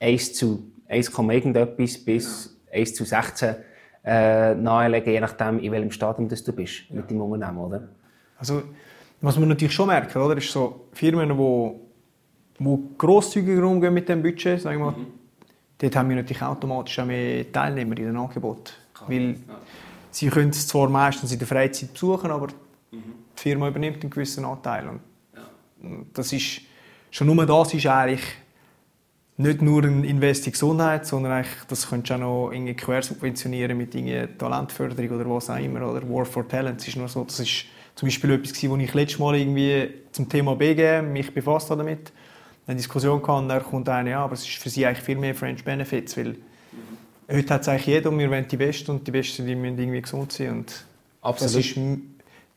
1 0.00 0.34
zu 0.34 0.70
1, 0.88 1.10
irgendetwas 1.16 1.98
bis 2.04 2.56
1 2.72 2.94
zu 2.94 3.04
16 3.04 3.54
äh, 4.04 4.54
nahelegen, 4.54 5.12
je 5.12 5.20
nachdem, 5.20 5.58
in 5.58 5.72
welchem 5.72 5.90
Stadium 5.90 6.28
das 6.28 6.44
du 6.44 6.52
bist 6.52 6.90
mit 6.90 7.10
deinem 7.10 7.22
Unternehmen, 7.22 7.58
oder? 7.58 7.88
Also, 8.36 8.62
was 9.22 9.38
man 9.38 9.48
natürlich 9.48 9.74
schon 9.74 9.86
merkt, 9.86 10.14
oder, 10.14 10.36
ist 10.36 10.50
so 10.50 10.88
Firmen, 10.92 11.28
die, 11.28 12.64
die 12.64 12.78
grosszügiger 12.98 13.64
umgehen 13.64 13.94
mit 13.94 14.08
dem 14.08 14.22
Budget, 14.22 14.60
sagen 14.60 14.80
wir, 14.80 14.90
mhm. 14.90 15.06
dort 15.78 15.96
haben 15.96 16.08
wir 16.08 16.16
natürlich 16.16 16.42
automatisch 16.42 16.98
auch 16.98 17.06
mehr 17.06 17.50
Teilnehmer 17.50 17.96
in 17.96 18.04
den 18.04 18.16
Angeboten. 18.16 18.72
Weil, 19.08 19.30
ja 19.30 19.36
Sie 20.12 20.28
können 20.28 20.50
es 20.50 20.68
zwar 20.68 20.88
meistens 20.90 21.32
in 21.32 21.38
der 21.38 21.48
Freizeit 21.48 21.94
besuchen, 21.94 22.30
aber 22.30 22.48
mhm. 22.90 23.14
die 23.36 23.40
Firma 23.40 23.68
übernimmt 23.68 24.02
einen 24.02 24.10
gewissen 24.10 24.44
Anteil. 24.44 24.86
Und 24.86 25.00
ja. 25.34 25.88
das 26.12 26.32
ist, 26.34 26.60
schon 27.10 27.26
nur 27.28 27.46
das 27.46 27.72
ist 27.72 27.86
eigentlich 27.86 28.22
nicht 29.38 29.62
nur 29.62 29.82
ein 29.82 30.04
Invest 30.04 30.46
in 30.46 30.52
Gesundheit, 30.52 31.06
sondern 31.06 31.32
eigentlich, 31.32 31.54
das 31.66 31.88
könntest 31.88 32.10
du 32.10 32.14
auch 32.14 32.18
noch 32.18 32.52
irgendwie 32.52 32.74
quersubventionieren 32.74 33.76
mit 33.76 34.38
Talentförderung 34.38 35.18
oder 35.18 35.30
was 35.30 35.48
auch 35.48 35.56
immer. 35.56 35.90
Oder 35.90 36.06
War 36.08 36.26
for 36.26 36.46
Talent. 36.46 36.86
Ist 36.86 36.96
nur 36.96 37.08
so, 37.08 37.24
das 37.24 37.40
ist 37.40 37.64
zum 38.02 38.08
Beispiel 38.08 38.32
etwas, 38.32 38.68
wo 38.68 38.76
ich 38.78 38.94
letztes 38.94 39.20
Mal 39.20 39.36
irgendwie 39.36 39.90
zum 40.10 40.28
Thema 40.28 40.56
BGM 40.56 41.12
mich 41.12 41.32
befasst 41.32 41.70
habe 41.70 41.84
damit. 41.84 42.10
Eine 42.66 42.76
Diskussion 42.76 43.22
hatte 43.22 43.32
und 43.32 43.48
dann 43.48 43.62
kommt 43.62 43.88
einer, 43.88 44.10
ja, 44.10 44.24
aber 44.24 44.32
es 44.32 44.42
ist 44.42 44.56
für 44.56 44.70
sie 44.70 44.84
eigentlich 44.84 45.04
viel 45.04 45.16
mehr 45.16 45.36
French 45.36 45.62
Benefits, 45.62 46.16
weil 46.16 46.34
heute 47.30 47.54
hat 47.54 47.60
es 47.60 47.68
eigentlich 47.68 47.86
jeder 47.86 48.10
und 48.10 48.18
wir 48.18 48.28
wollen 48.28 48.48
die 48.48 48.56
Besten 48.56 48.90
und 48.90 49.06
die 49.06 49.12
Besten 49.12 49.46
die 49.46 49.54
müssen 49.54 49.78
irgendwie 49.78 50.02
gesund 50.02 50.32
sein. 50.32 50.50
Und 50.50 50.84
Absolut. 51.20 51.54
Das 51.54 51.64
ist 51.64 51.78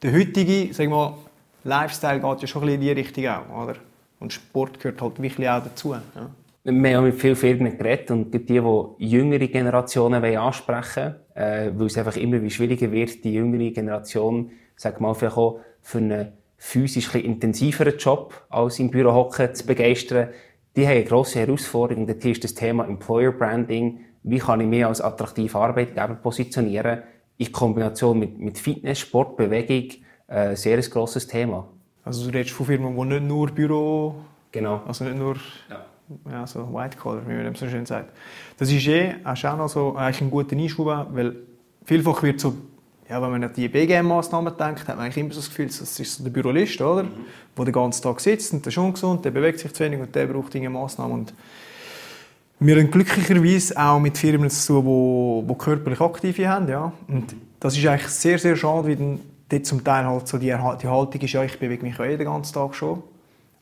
der 0.02 0.14
heutige 0.14 0.74
sag 0.74 0.90
mal, 0.90 1.16
Lifestyle 1.64 2.20
geht 2.20 2.42
ja 2.42 2.48
schon 2.48 2.64
ein 2.64 2.66
bisschen 2.66 2.82
in 2.82 2.88
die 2.88 2.92
Richtung 2.92 3.28
auch. 3.28 3.64
Oder? 3.66 3.76
Und 4.20 4.34
Sport 4.34 4.80
gehört 4.80 5.00
halt 5.00 5.22
wirklich 5.22 5.48
auch 5.48 5.64
dazu. 5.64 5.94
Ja. 5.94 6.02
Wir 6.64 6.98
haben 6.98 7.06
mit 7.06 7.22
vielen 7.22 7.36
Firmen 7.36 7.78
geredet 7.78 8.10
und 8.10 8.34
die, 8.34 8.40
die 8.40 8.62
jüngere 8.98 9.48
Generationen 9.48 10.24
ansprechen 10.24 11.14
wollen, 11.36 11.68
äh, 11.68 11.72
weil 11.76 11.86
es 11.86 11.98
einfach 12.00 12.18
immer 12.18 12.50
schwieriger 12.50 12.92
wird, 12.92 13.24
die 13.24 13.36
jüngere 13.36 13.70
Generation, 13.70 14.50
sag 14.76 15.00
mal, 15.02 15.14
vielleicht 15.14 15.38
auch 15.38 15.60
für 15.82 16.00
einen 16.00 16.34
physisch 16.58 17.14
ein 17.14 17.22
intensiveren 17.22 17.98
Job 17.98 18.46
als 18.50 18.80
im 18.80 18.90
Büro 18.90 19.14
hocken 19.14 19.54
zu 19.54 19.66
begeistern. 19.66 20.30
Die 20.76 20.88
haben 20.88 20.96
eine 20.96 21.04
grosse 21.04 21.40
Herausforderung. 21.40 22.08
Das 22.08 22.18
ist 22.18 22.44
das 22.44 22.54
Thema 22.54 22.86
Employer 22.86 23.32
Branding, 23.32 24.00
wie 24.24 24.40
kann 24.40 24.62
ich 24.62 24.68
mich 24.68 24.86
als 24.86 25.02
attraktiver 25.02 25.60
Arbeitgeber 25.60 26.16
positionieren, 26.16 27.04
in 27.38 27.52
Kombination 27.52 28.18
mit, 28.18 28.40
mit 28.40 28.58
Fitness, 28.58 29.00
Sport, 29.00 29.38
Bewegung, 29.38 29.98
äh, 30.28 30.56
sehr 30.56 30.78
ein 30.78 30.90
grosses 30.90 31.28
Thema. 31.28 31.68
Also 32.04 32.30
du 32.30 32.38
redest 32.38 32.56
von 32.56 32.66
Firmen, 32.66 32.96
die 32.96 33.06
nicht 33.06 33.24
nur 33.24 33.52
Büro... 33.52 34.16
Genau. 34.52 34.82
Also 34.88 35.04
nicht 35.04 35.18
nur... 35.18 35.36
Ja. 35.70 35.86
Ja, 36.30 36.46
so 36.46 36.72
White 36.72 36.98
Collar, 36.98 37.28
wie 37.28 37.34
man 37.34 37.56
so 37.56 37.68
schön 37.68 37.86
sagt. 37.86 38.16
Das 38.58 38.72
ist 38.72 38.88
eh 38.88 39.16
auch 39.24 39.58
noch 39.58 39.68
so 39.68 39.96
eigentlich 39.96 40.22
ein 40.22 40.30
guter 40.30 40.56
Einschub, 40.56 40.86
weil 40.86 41.36
vielfach 41.84 42.22
wird 42.22 42.40
so, 42.40 42.54
ja, 43.10 43.22
wenn 43.22 43.32
man 43.32 43.44
an 43.44 43.54
die 43.56 43.68
BGM-Massnahmen 43.68 44.54
denkt, 44.58 44.88
hat 44.88 44.96
man 44.96 45.06
eigentlich 45.06 45.18
immer 45.18 45.34
so 45.34 45.40
das 45.40 45.50
Gefühl, 45.50 45.68
das 45.68 46.00
ist 46.00 46.16
so 46.16 46.24
der 46.24 46.32
Bürolist, 46.32 46.82
oder? 46.82 47.04
Mhm. 47.04 47.10
Der 47.56 47.66
den 47.66 47.74
ganzen 47.74 48.02
Tag 48.02 48.20
sitzt 48.20 48.54
und 48.54 48.66
der 48.66 48.72
ist 48.72 48.78
ungesund, 48.78 49.24
der 49.24 49.32
bewegt 49.32 49.60
sich 49.60 49.72
zu 49.74 49.84
wenig 49.84 50.00
und 50.00 50.14
der 50.16 50.26
braucht 50.26 50.56
eine 50.56 50.70
Massnahmen. 50.70 51.14
Und 51.14 51.34
wir 52.60 52.78
haben 52.78 52.90
glücklicherweise 52.90 53.78
auch 53.78 54.00
mit 54.00 54.18
Firmen 54.18 54.50
zu 54.50 54.82
tun, 54.82 55.46
die, 55.46 55.54
die 55.54 55.58
körperlich 55.58 56.02
Aktive 56.02 56.48
haben. 56.48 56.68
Ja. 56.68 56.94
Und 57.08 57.36
das 57.60 57.78
ist 57.78 57.86
eigentlich 57.86 58.08
sehr, 58.08 58.40
sehr 58.40 58.56
schade, 58.56 58.88
weil 58.88 58.96
dann 58.96 59.20
dort 59.50 59.66
zum 59.66 59.84
Teil 59.84 60.06
halt 60.06 60.28
so 60.28 60.38
die, 60.38 60.48
die 60.48 60.88
Haltung 60.88 61.22
ist, 61.22 61.34
ja, 61.34 61.44
ich 61.44 61.60
bewege 61.60 61.84
mich 61.84 61.98
ja 61.98 62.06
eh 62.06 62.18
den 62.18 62.26
ganzen 62.26 62.54
Tag 62.54 62.74
schon. 62.74 63.04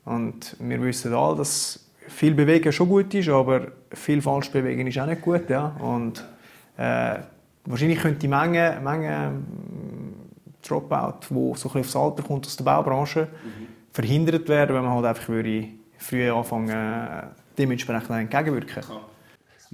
Und 0.06 0.56
wir 0.58 0.82
wissen 0.82 1.12
alle, 1.12 1.36
dass 1.36 1.84
viel 2.08 2.34
Bewegen 2.34 2.72
schon 2.72 2.88
gut 2.88 3.12
ist, 3.14 3.28
aber 3.28 3.68
viel 3.92 4.22
falsch 4.22 4.50
bewegen 4.50 4.86
ist 4.86 4.98
auch 4.98 5.06
nicht 5.06 5.22
gut. 5.22 5.50
Ja. 5.50 5.76
Und 5.80 6.24
äh, 6.76 7.16
wahrscheinlich 7.66 8.00
könnte 8.00 8.20
die 8.20 8.28
Menge, 8.28 8.80
Menge 8.82 9.08
ähm, 9.08 10.14
Dropout, 10.66 11.26
wo 11.30 11.54
so 11.54 11.70
ein 11.72 11.80
aufs 11.80 11.96
Alter 11.96 12.22
kommt 12.22 12.46
aus 12.46 12.56
der 12.56 12.64
Baubranche, 12.64 13.28
mhm. 13.44 13.66
verhindert 13.92 14.48
werden, 14.48 14.74
wenn 14.74 14.82
man 14.82 14.94
halt 14.94 15.06
einfach 15.06 15.28
würde 15.28 15.68
früh 15.98 16.30
anfangen 16.30 17.30
dementsprechend 17.56 18.10
entgegenwirken. 18.10 18.82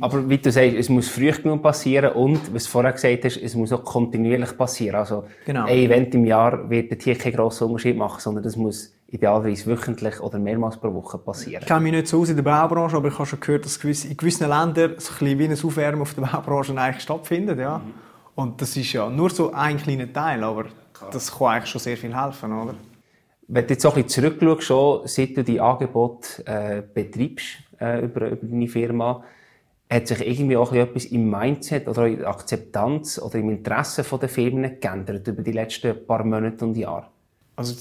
Aber 0.01 0.29
wie 0.29 0.39
du 0.39 0.51
sagst, 0.51 0.77
es 0.77 0.89
muss 0.89 1.09
früh 1.09 1.31
genug 1.31 1.63
passieren 1.63 2.13
und, 2.13 2.55
was 2.55 2.65
du 2.65 2.71
vorher 2.71 2.93
gesagt 2.93 3.25
hast, 3.25 3.37
es 3.37 3.55
muss 3.55 3.73
auch 3.73 3.85
kontinuierlich 3.85 4.57
passieren. 4.57 4.97
Also 4.97 5.25
genau. 5.45 5.67
ein 5.67 5.77
Event 5.77 6.15
im 6.15 6.25
Jahr 6.25 6.69
wird 6.71 7.03
hier 7.03 7.17
keinen 7.17 7.35
grossen 7.35 7.69
Unterschied 7.69 7.97
machen, 7.97 8.21
sondern 8.21 8.45
das 8.45 8.57
muss 8.57 8.95
idealerweise 9.11 9.67
wöchentlich 9.67 10.21
oder 10.21 10.39
mehrmals 10.39 10.77
pro 10.77 10.93
Woche 10.95 11.19
passieren. 11.19 11.63
Ich 11.63 11.69
kenne 11.69 11.81
mich 11.81 11.93
nicht 11.93 12.09
so 12.09 12.21
aus 12.21 12.29
in 12.29 12.37
der 12.37 12.43
Baubranche, 12.43 12.97
aber 12.97 13.09
ich 13.09 13.15
habe 13.15 13.27
schon 13.27 13.41
gehört, 13.41 13.65
dass 13.65 13.77
in 13.77 14.17
gewissen 14.17 14.49
Ländern 14.49 14.95
so 14.99 15.13
ein 15.13 15.19
bisschen 15.19 15.39
wie 15.39 15.45
ein 15.45 15.53
Aufwärmen 15.53 16.03
auf 16.03 16.15
der 16.15 16.23
Baubranche 16.23 16.77
eigentlich 16.77 17.03
stattfindet. 17.03 17.59
Ja. 17.59 17.79
Mhm. 17.79 17.95
Und 18.37 18.61
das 18.61 18.77
ist 18.77 18.93
ja 18.93 19.09
nur 19.11 19.31
so 19.31 19.53
ein 19.53 19.77
kleiner 19.77 20.13
Teil, 20.13 20.45
aber 20.45 20.67
das 21.11 21.37
kann 21.37 21.49
eigentlich 21.49 21.71
schon 21.71 21.81
sehr 21.81 21.97
viel 21.97 22.17
helfen, 22.17 22.53
oder? 22.53 22.75
Wenn 23.49 23.67
du 23.67 23.73
jetzt 23.73 23.85
auch 23.85 23.97
ein 23.97 24.05
bisschen 24.05 24.39
zurückschaust, 24.39 24.63
schon, 24.63 25.01
seit 25.07 25.37
du 25.37 25.43
die 25.43 25.61
Angebote 25.61 26.47
äh, 26.47 26.83
betreibst, 26.83 27.65
äh, 27.81 28.05
über, 28.05 28.29
über 28.29 28.47
deine 28.47 28.69
Firma. 28.69 29.25
Hat 29.91 30.07
sich 30.07 30.25
irgendwie 30.25 30.57
auch 30.57 30.73
etwas 30.73 31.07
im 31.07 31.29
Mindset 31.29 31.89
oder 31.89 32.07
in 32.07 32.19
der 32.19 32.29
Akzeptanz 32.29 33.19
oder 33.19 33.37
im 33.37 33.51
Interesse 33.51 34.05
der 34.05 34.29
Firmen 34.29 34.79
geändert 34.79 35.27
über 35.27 35.43
die 35.43 35.51
letzten 35.51 36.07
paar 36.07 36.23
Monate 36.23 36.65
und 36.65 36.77
Jahre? 36.77 37.09
Also 37.57 37.75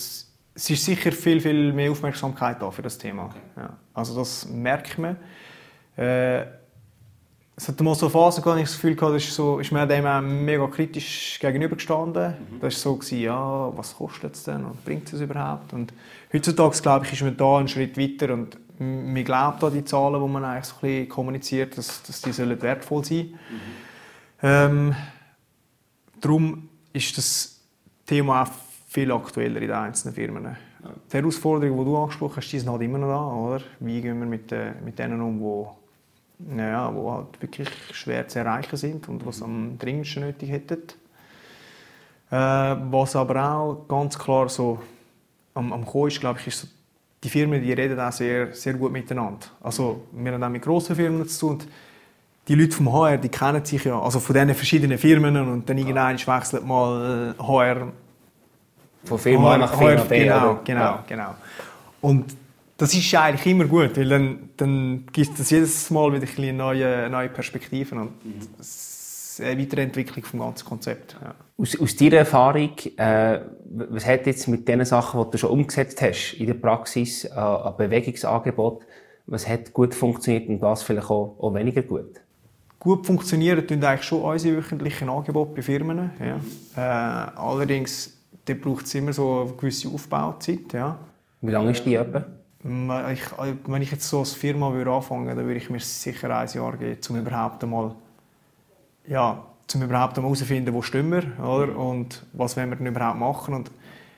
es, 0.59 0.69
ist 0.69 0.85
sicher 0.85 1.11
viel, 1.11 1.39
viel 1.39 1.71
mehr 1.73 1.91
Aufmerksamkeit 1.91 2.61
da 2.61 2.69
für 2.69 2.81
das 2.81 2.97
Thema. 2.97 3.29
Ja. 3.55 3.77
Also 3.93 4.15
das 4.15 4.47
merkt 4.47 4.97
man. 4.97 5.15
Äh, 5.95 6.41
es 7.55 7.67
hat 7.67 7.79
mal 7.81 7.95
so 7.95 8.07
Phasen 8.07 8.41
gehabt, 8.41 8.59
ich 8.59 8.67
das 8.67 8.75
Gefühl 8.75 8.95
gehabt, 8.95 9.15
ist, 9.17 9.33
so, 9.33 9.59
ist 9.59 9.71
mir 9.71 9.85
dem 9.85 10.05
auch 10.05 10.21
mega 10.21 10.65
kritisch 10.67 11.39
gegenübergestanden. 11.41 12.29
Mhm. 12.31 12.59
Das 12.61 12.61
war 12.61 12.71
so, 12.71 12.95
gewesen, 12.95 13.19
ja, 13.19 13.77
was 13.77 13.95
kostet 13.95 14.35
es 14.35 14.43
denn 14.43 14.63
und 14.63 14.83
bringt 14.85 15.11
es 15.11 15.19
überhaupt? 15.19 15.73
Und 15.73 15.93
heutzutage, 16.33 16.81
glaube 16.81 17.05
ich, 17.05 17.13
ist 17.13 17.21
man 17.21 17.35
da 17.35 17.57
einen 17.57 17.67
Schritt 17.67 17.97
weiter 17.97 18.33
und 18.33 18.57
wir 18.77 19.23
glauben 19.25 19.61
an 19.61 19.73
die 19.73 19.83
Zahlen, 19.83 20.21
die 20.21 20.29
man 20.29 20.45
eigentlich 20.45 20.65
so 20.65 20.75
ein 20.75 20.81
bisschen 20.81 21.09
kommuniziert, 21.09 21.77
dass, 21.77 22.01
dass 22.03 22.21
die 22.21 22.31
sollen 22.31 22.61
wertvoll 22.61 23.03
sein 23.03 23.37
sollen. 24.41 24.71
Mhm. 24.71 24.89
Ähm, 24.91 24.95
darum 26.21 26.69
ist 26.93 27.17
das 27.17 27.59
Thema 28.05 28.43
auch 28.43 28.49
viel 28.99 29.11
aktueller 29.11 29.61
in 29.61 29.67
den 29.67 29.71
einzelnen 29.71 30.15
Firmen. 30.15 30.43
Ja. 30.43 30.55
Die 31.11 31.17
Herausforderungen, 31.17 31.77
die 31.77 31.85
du 31.85 31.97
angesprochen 31.97 32.37
hast, 32.37 32.51
die 32.51 32.59
sind 32.59 32.69
halt 32.69 32.81
immer 32.81 32.97
noch 32.97 33.07
da. 33.07 33.33
Oder? 33.33 33.61
Wie 33.79 34.01
gehen 34.01 34.19
wir 34.19 34.27
mit, 34.27 34.51
äh, 34.51 34.73
mit 34.83 34.99
denen 34.99 35.21
um, 35.21 35.39
die, 36.37 36.57
ja, 36.57 36.91
die 36.91 37.09
halt 37.09 37.41
wirklich 37.41 37.69
schwer 37.93 38.27
zu 38.27 38.39
erreichen 38.39 38.77
sind 38.77 39.07
und 39.09 39.25
was 39.25 39.41
am 39.41 39.77
dringendsten 39.77 40.23
nötig 40.23 40.49
hätten? 40.49 40.81
Äh, 42.31 42.35
was 42.91 43.15
aber 43.15 43.51
auch 43.51 43.87
ganz 43.87 44.17
klar 44.17 44.49
so 44.49 44.79
am, 45.53 45.73
am 45.73 45.85
Kommen 45.85 46.09
ist, 46.09 46.19
glaube 46.19 46.39
ich, 46.39 46.47
ist 46.47 46.61
so, 46.61 46.67
die 47.23 47.29
Firmen 47.29 47.61
die 47.61 47.73
reden 47.73 47.99
auch 47.99 48.11
sehr, 48.11 48.53
sehr 48.53 48.73
gut 48.73 48.91
miteinander. 48.91 49.47
Also 49.61 50.03
wir 50.11 50.31
haben 50.31 50.43
auch 50.43 50.49
mit 50.49 50.61
grossen 50.61 50.95
Firmen 50.95 51.27
zu 51.27 51.47
tun. 51.47 51.59
die 52.47 52.55
Leute 52.55 52.71
vom 52.71 52.91
HR, 52.93 53.17
die 53.17 53.29
kennen 53.29 53.65
sich 53.65 53.83
ja, 53.83 53.99
also 53.99 54.19
von 54.19 54.33
diesen 54.33 54.53
verschiedenen 54.55 54.97
Firmen 54.97 55.35
und 55.35 55.69
dann 55.69 55.77
irgendwann 55.77 56.17
wechselt 56.17 56.65
mal 56.65 57.35
HR 57.37 57.91
von 59.03 59.17
Firma 59.19 59.57
nach 59.57 59.77
Firma. 59.77 60.03
Genau, 60.03 60.59
genau, 60.63 60.79
ja. 60.79 61.03
genau. 61.07 61.35
Und 62.01 62.35
das 62.79 62.93
ist 62.93 63.13
eigentlich 63.13 63.45
immer 63.45 63.65
gut, 63.65 63.97
weil 63.97 64.07
dann, 64.07 64.49
dann 64.55 65.05
gibt 65.11 65.37
es 65.37 65.49
jedes 65.49 65.89
Mal 65.89 66.13
wieder 66.13 66.27
ein 66.41 66.57
neue, 66.57 67.09
neue 67.09 67.29
Perspektiven 67.29 67.99
und 67.99 68.25
mhm. 68.25 69.45
eine 69.45 69.59
Weiterentwicklung 69.59 70.23
des 70.23 70.31
ganzen 70.31 70.65
Konzept. 70.65 71.17
Ja. 71.21 71.35
Aus, 71.57 71.79
aus 71.79 71.95
deiner 71.97 72.17
Erfahrung, 72.17 72.71
äh, 72.95 73.39
was 73.69 74.05
hat 74.05 74.25
jetzt 74.27 74.47
mit 74.47 74.65
den 74.67 74.85
Sachen, 74.85 75.21
die 75.25 75.31
du 75.31 75.37
schon 75.37 75.49
umgesetzt 75.49 76.01
hast 76.01 76.35
in 76.35 76.47
der 76.47 76.53
Praxis, 76.53 77.25
äh, 77.25 77.31
an 77.31 77.75
Bewegungsangebot, 77.77 78.83
was 79.27 79.47
hat 79.47 79.73
gut 79.73 79.93
funktioniert 79.93 80.47
und 80.47 80.61
was 80.61 80.81
vielleicht 80.81 81.09
auch, 81.09 81.35
auch 81.37 81.53
weniger 81.53 81.81
gut? 81.81 82.21
Gut 82.79 83.05
funktionieren 83.05 83.67
tun 83.67 83.83
eigentlich 83.83 84.07
schon 84.07 84.21
unsere 84.21 84.55
wöchentlichen 84.55 85.09
Angebote 85.09 85.51
bei 85.53 85.61
Firmen. 85.61 86.11
Ja. 86.17 86.39
Äh, 86.77 87.37
allerdings 87.37 88.18
dann 88.49 88.59
braucht 88.59 88.85
es 88.85 88.95
immer 88.95 89.13
so 89.13 89.41
eine 89.41 89.53
gewisse 89.53 89.87
Aufbauzeit. 89.89 90.73
Ja. 90.73 90.97
Wie 91.41 91.51
lange 91.51 91.71
ist 91.71 91.85
die 91.85 91.95
etwa? 91.95 92.25
Ich, 93.11 93.21
wenn 93.67 93.81
ich 93.81 93.91
jetzt 93.91 94.09
so 94.09 94.19
als 94.19 94.33
Firma 94.33 94.73
würde 94.73 94.91
anfangen 94.91 95.25
würde, 95.25 95.37
dann 95.37 95.45
würde 95.45 95.59
ich 95.59 95.69
mir 95.69 95.79
sicher 95.79 96.37
ein 96.37 96.47
Jahr 96.49 96.75
geben, 96.75 96.99
um 97.09 97.15
überhaupt 97.15 97.63
einmal, 97.63 97.95
ja, 99.07 99.41
um 99.73 99.81
überhaupt 99.81 100.17
herauszufinden, 100.17 100.73
wo 100.73 100.81
stimmen 100.81 101.11
wir 101.37 101.45
oder? 101.45 101.77
und 101.77 102.25
was 102.33 102.57
wollen 102.57 102.69
wir 102.69 102.75
denn 102.75 102.87
überhaupt 102.87 103.17
machen. 103.17 103.53
Und 103.53 103.71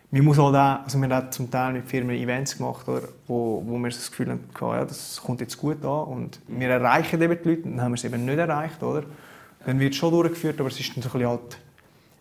wir, 0.10 0.24
muss 0.24 0.40
halt 0.40 0.56
auch, 0.56 0.84
also 0.84 1.00
wir 1.00 1.10
haben 1.10 1.32
zum 1.32 1.52
Teil 1.52 1.74
mit 1.74 1.86
Firmen 1.86 2.16
Events 2.16 2.58
gemacht, 2.58 2.88
oder, 2.88 3.04
wo, 3.28 3.64
wo 3.64 3.78
wir 3.78 3.90
das 3.90 4.10
Gefühl 4.10 4.32
hatten, 4.32 4.50
ja, 4.60 4.86
das 4.86 5.22
kommt 5.24 5.42
jetzt 5.42 5.58
gut 5.58 5.86
an 5.86 6.04
und 6.06 6.40
wir 6.48 6.70
erreichen 6.70 7.22
eben 7.22 7.38
die 7.44 7.50
Leute, 7.50 7.62
dann 7.64 7.82
haben 7.82 7.92
wir 7.92 7.98
es 7.98 8.04
eben 8.04 8.26
nicht 8.26 8.40
erreicht. 8.40 8.82
Oder? 8.82 9.04
Dann 9.66 9.80
wird 9.80 9.94
es 9.94 10.00
schon 10.00 10.12
durchgeführt, 10.12 10.60
aber 10.60 10.70
es 10.70 10.80
ist 10.80 10.96
dann 10.96 11.04
so 11.04 11.10
ein 11.10 11.14
bisschen 11.14 11.30
halt 11.30 11.58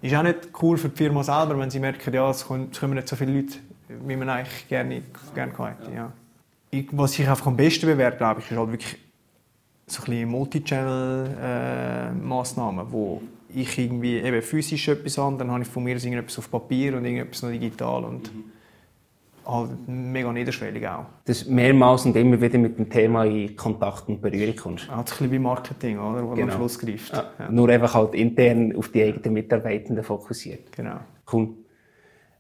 ist 0.03 0.15
auch 0.15 0.23
nicht 0.23 0.49
cool 0.63 0.79
für 0.79 0.89
die 0.89 0.97
Firma 0.97 1.23
selber, 1.23 1.59
wenn 1.59 1.69
sie 1.71 1.81
merken, 1.81 2.15
ja, 2.15 2.31
es 2.31 2.47
kommen 2.47 2.71
nicht 2.71 3.09
so 3.09 3.17
viele 3.17 3.33
Leute, 3.33 3.59
wie 4.07 4.17
man 4.17 4.29
eigentlich 4.29 4.69
gerne, 4.69 5.03
gerne 5.35 5.53
hätte. 5.53 5.91
Ja. 5.95 6.13
Ich, 6.71 6.87
was 6.93 7.19
ich 7.19 7.29
einfach 7.29 7.47
am 7.47 7.57
besten 7.57 7.87
bewerte, 7.87 8.19
glaube 8.19 8.41
ich, 8.41 8.51
ist 8.51 8.57
halt 8.57 8.71
wirklich 8.71 8.97
so 9.87 10.03
ein 10.11 10.29
Multichannel-Massnahmen, 10.29 12.87
äh, 12.87 12.93
wo 12.93 13.23
ich 13.53 13.79
irgendwie 13.79 14.19
eben 14.19 14.43
physisch 14.43 14.87
etwas 14.89 15.19
an, 15.19 15.37
dann 15.37 15.51
habe 15.51 15.63
ich 15.63 15.69
von 15.69 15.83
mir 15.83 15.97
irgendetwas 15.97 16.39
auf 16.39 16.49
Papier 16.51 16.97
und 16.97 17.05
irgendetwas 17.05 17.43
noch 17.43 17.51
digital 17.51 18.05
und 18.05 18.35
mhm 18.35 18.45
halt 19.51 19.71
mega 19.87 20.33
niederschwellig 20.33 20.87
auch. 20.87 21.07
Dass 21.25 21.47
mehrmals 21.47 22.07
und 22.07 22.17
immer 22.17 22.41
wieder 22.41 22.59
mit 22.59 22.79
dem 22.79 22.89
Thema 22.89 23.25
in 23.25 23.57
Kontakt 23.57 24.09
und 24.09 24.21
Berührung 24.21 24.57
kommst. 24.57 24.89
Halt 24.89 24.99
ein 24.99 25.05
bisschen 25.05 25.31
wie 25.33 25.39
Marketing, 25.39 25.99
oder? 25.99 26.23
wo 26.27 26.35
genau. 26.35 26.53
am 26.53 26.59
Schluss 26.59 26.79
greift. 26.79 27.13
Ja. 27.13 27.31
Ja. 27.39 27.51
Nur 27.51 27.69
einfach 27.69 27.95
halt 27.95 28.15
intern 28.15 28.75
auf 28.77 28.89
die 28.89 29.03
eigenen 29.03 29.35
Mitarbeitenden 29.35 30.05
fokussiert. 30.05 30.73
Genau. 30.73 31.01
Cool. 31.33 31.49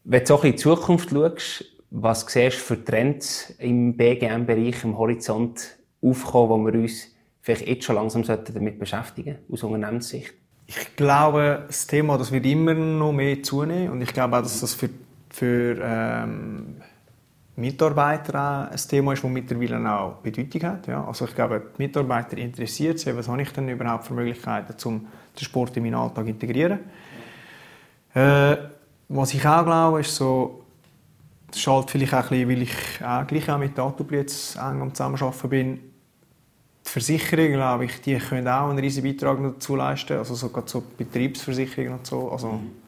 Wenn 0.04 0.20
du 0.20 0.26
so 0.26 0.36
in 0.42 0.52
die 0.52 0.56
Zukunft 0.56 1.10
schaust, 1.10 1.64
was 1.90 2.20
siehst 2.28 2.58
du 2.58 2.62
für 2.62 2.84
Trends 2.84 3.54
im 3.58 3.96
BGM-Bereich, 3.96 4.84
im 4.84 4.96
Horizont 4.96 5.78
aufkommen, 6.02 6.50
wo 6.50 6.66
wir 6.66 6.80
uns 6.80 7.08
vielleicht 7.42 7.66
jetzt 7.66 7.84
schon 7.84 7.96
langsam 7.96 8.22
damit 8.24 8.78
beschäftigen 8.78 9.36
sollten, 9.36 9.52
aus 9.52 9.62
Unternehmenssicht? 9.64 10.34
Ich 10.66 10.96
glaube, 10.96 11.64
das 11.66 11.86
Thema 11.86 12.16
das 12.16 12.30
wird 12.30 12.46
immer 12.46 12.74
noch 12.74 13.12
mehr 13.12 13.42
zunehmen 13.42 13.90
und 13.90 14.02
ich 14.02 14.12
glaube 14.12 14.36
auch, 14.36 14.42
dass 14.42 14.60
das 14.60 14.72
für, 14.72 14.88
für 15.28 15.76
ähm, 15.82 16.76
Mitarbeiter 17.60 18.70
ein 18.70 18.76
Thema 18.76 19.12
ist, 19.12 19.22
das 19.22 19.30
mittlerweile 19.30 19.92
auch 19.92 20.14
Bedeutung 20.16 20.62
hat. 20.62 20.86
Ja. 20.86 21.04
Also 21.04 21.26
ich 21.26 21.34
glaube, 21.34 21.62
die 21.76 21.82
Mitarbeiter 21.82 22.36
interessiert 22.38 22.98
sich, 22.98 23.14
was 23.16 23.28
habe 23.28 23.42
ich 23.42 23.52
denn 23.52 23.68
überhaupt 23.68 24.06
für 24.06 24.14
Möglichkeiten, 24.14 24.74
um 24.88 25.00
den 25.00 25.44
Sport 25.44 25.76
in 25.76 25.84
meinen 25.84 25.94
Alltag 25.94 26.24
zu 26.24 26.30
integrieren. 26.30 26.80
Äh, 28.14 28.56
was 29.08 29.34
ich 29.34 29.46
auch 29.46 29.64
glaube, 29.64 30.00
ist 30.00 30.14
so, 30.14 30.64
das 31.50 31.60
schaltet 31.60 31.90
vielleicht 31.90 32.14
auch 32.14 32.30
ein 32.30 32.46
bisschen, 32.46 32.48
weil 32.48 32.62
ich 32.62 33.04
auch 33.04 33.26
gleich 33.26 33.58
mit 33.58 33.78
Datubli 33.78 34.18
jetzt 34.18 34.56
eng 34.56 34.82
am 34.82 34.94
Zusammenarbeiten 34.94 35.48
bin, 35.48 35.80
die 36.86 36.90
Versicherungen, 36.90 37.52
glaube 37.52 37.84
ich, 37.84 38.00
die 38.00 38.16
können 38.16 38.48
auch 38.48 38.70
einen 38.70 38.78
riesen 38.78 39.04
Beitrag 39.04 39.38
dazu 39.42 39.76
leisten, 39.76 40.16
also 40.16 40.34
sogar 40.34 40.64
so 40.66 40.82
Betriebsversicherungen 40.96 41.98
und 41.98 42.06
so. 42.06 42.30
Also, 42.32 42.48
mhm 42.48 42.79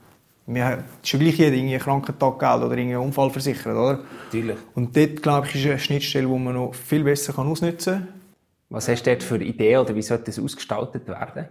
wir 0.55 0.85
schon 1.03 1.21
gleich 1.21 1.37
jeder 1.37 1.57
irgendwie 1.57 1.79
Krankentaggeld 1.79 2.63
oder 2.65 2.75
einen 2.75 2.97
Unfall 2.97 3.31
versichert, 3.31 3.75
oder? 3.75 4.01
Natürlich. 4.27 4.57
Und 4.75 4.97
dort, 4.97 5.23
glaube 5.23 5.47
ich, 5.47 5.57
ist 5.57 5.67
eine 5.67 5.79
Schnittstelle, 5.79 6.27
die 6.27 6.39
man 6.39 6.55
noch 6.55 6.75
viel 6.75 7.05
besser 7.05 7.39
ausnutzen 7.39 7.95
kann. 7.95 8.09
Was 8.71 8.89
hast 8.89 9.03
du 9.03 9.11
dort 9.11 9.23
für 9.23 9.43
Ideen 9.43 9.81
oder 9.81 9.95
wie 9.95 10.03
sollte 10.03 10.25
das 10.25 10.39
ausgestaltet 10.39 11.07
werden? 11.07 11.49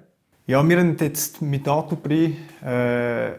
Ja, 0.48 0.68
wir 0.68 0.80
haben 0.80 0.98
jetzt 1.00 1.42
mit 1.42 1.68
Datubri 1.68 2.36
äh, 2.66 3.34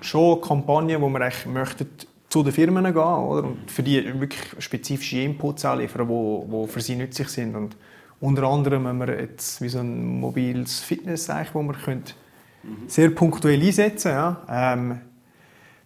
schon 0.00 0.40
Kampagnen, 0.40 1.00
wo 1.00 1.08
wir 1.10 1.20
eigentlich 1.20 1.46
möchten 1.46 1.88
zu 2.28 2.42
den 2.42 2.52
Firmen 2.52 2.84
gehen 2.84 3.02
oder? 3.02 3.48
und 3.48 3.70
für 3.70 3.82
die 3.82 4.04
wirklich 4.20 4.42
spezifische 4.58 5.20
Inputs 5.20 5.64
liefern, 5.76 6.08
die, 6.08 6.50
die 6.50 6.68
für 6.68 6.80
sie 6.80 6.96
nützlich 6.96 7.28
sind. 7.28 7.54
Und 7.54 7.76
unter 8.20 8.44
anderem 8.44 8.86
haben 8.86 8.98
wir 8.98 9.20
jetzt 9.20 9.60
wie 9.60 9.68
so 9.68 9.78
ein 9.78 10.20
mobiles 10.20 10.80
Fitness, 10.80 11.26
das 11.26 11.54
wir 11.54 11.72
können 11.72 12.04
sehr 12.86 13.10
punktuell 13.10 13.60
einsetzen. 13.62 14.10
Ja. 14.10 14.36
Ähm, 14.48 15.00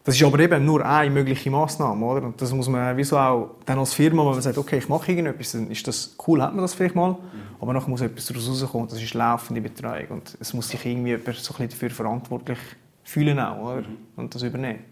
das 0.04 0.16
ist 0.16 0.24
aber 0.24 0.40
eben 0.40 0.64
nur 0.64 0.84
eine 0.84 1.10
mögliche 1.10 1.48
Maßnahme, 1.48 2.04
oder? 2.04 2.26
Und 2.26 2.40
das 2.40 2.52
muss 2.52 2.68
man 2.68 2.96
wieso 2.96 3.16
auch 3.16 3.56
dann 3.64 3.78
als 3.78 3.94
Firma, 3.94 4.24
wenn 4.24 4.32
man 4.32 4.42
sagt, 4.42 4.58
okay, 4.58 4.78
ich 4.78 4.88
mache 4.88 5.12
irgendetwas, 5.12 5.52
dann 5.52 5.70
ist 5.70 5.86
das 5.86 6.16
cool, 6.26 6.42
hat 6.42 6.52
man 6.54 6.62
das 6.62 6.74
vielleicht 6.74 6.96
mal, 6.96 7.12
mhm. 7.12 7.16
aber 7.60 7.72
nachher 7.72 7.88
muss 7.88 8.00
etwas 8.00 8.26
daraus 8.26 8.48
rauskommen. 8.48 8.88
Das 8.88 9.00
ist 9.00 9.14
laufende 9.14 9.60
Betreuung 9.60 10.08
und 10.08 10.36
es 10.40 10.52
muss 10.54 10.68
sich 10.68 10.84
irgendwie 10.84 11.10
jemand 11.10 11.36
so 11.36 11.54
ein 11.56 11.68
dafür 11.68 11.90
verantwortlich 11.90 12.58
fühlen 13.04 13.38
auch, 13.38 13.58
oder? 13.58 13.82
Mhm. 13.82 13.96
Und 14.16 14.34
das 14.34 14.42
übernehmen. 14.42 14.84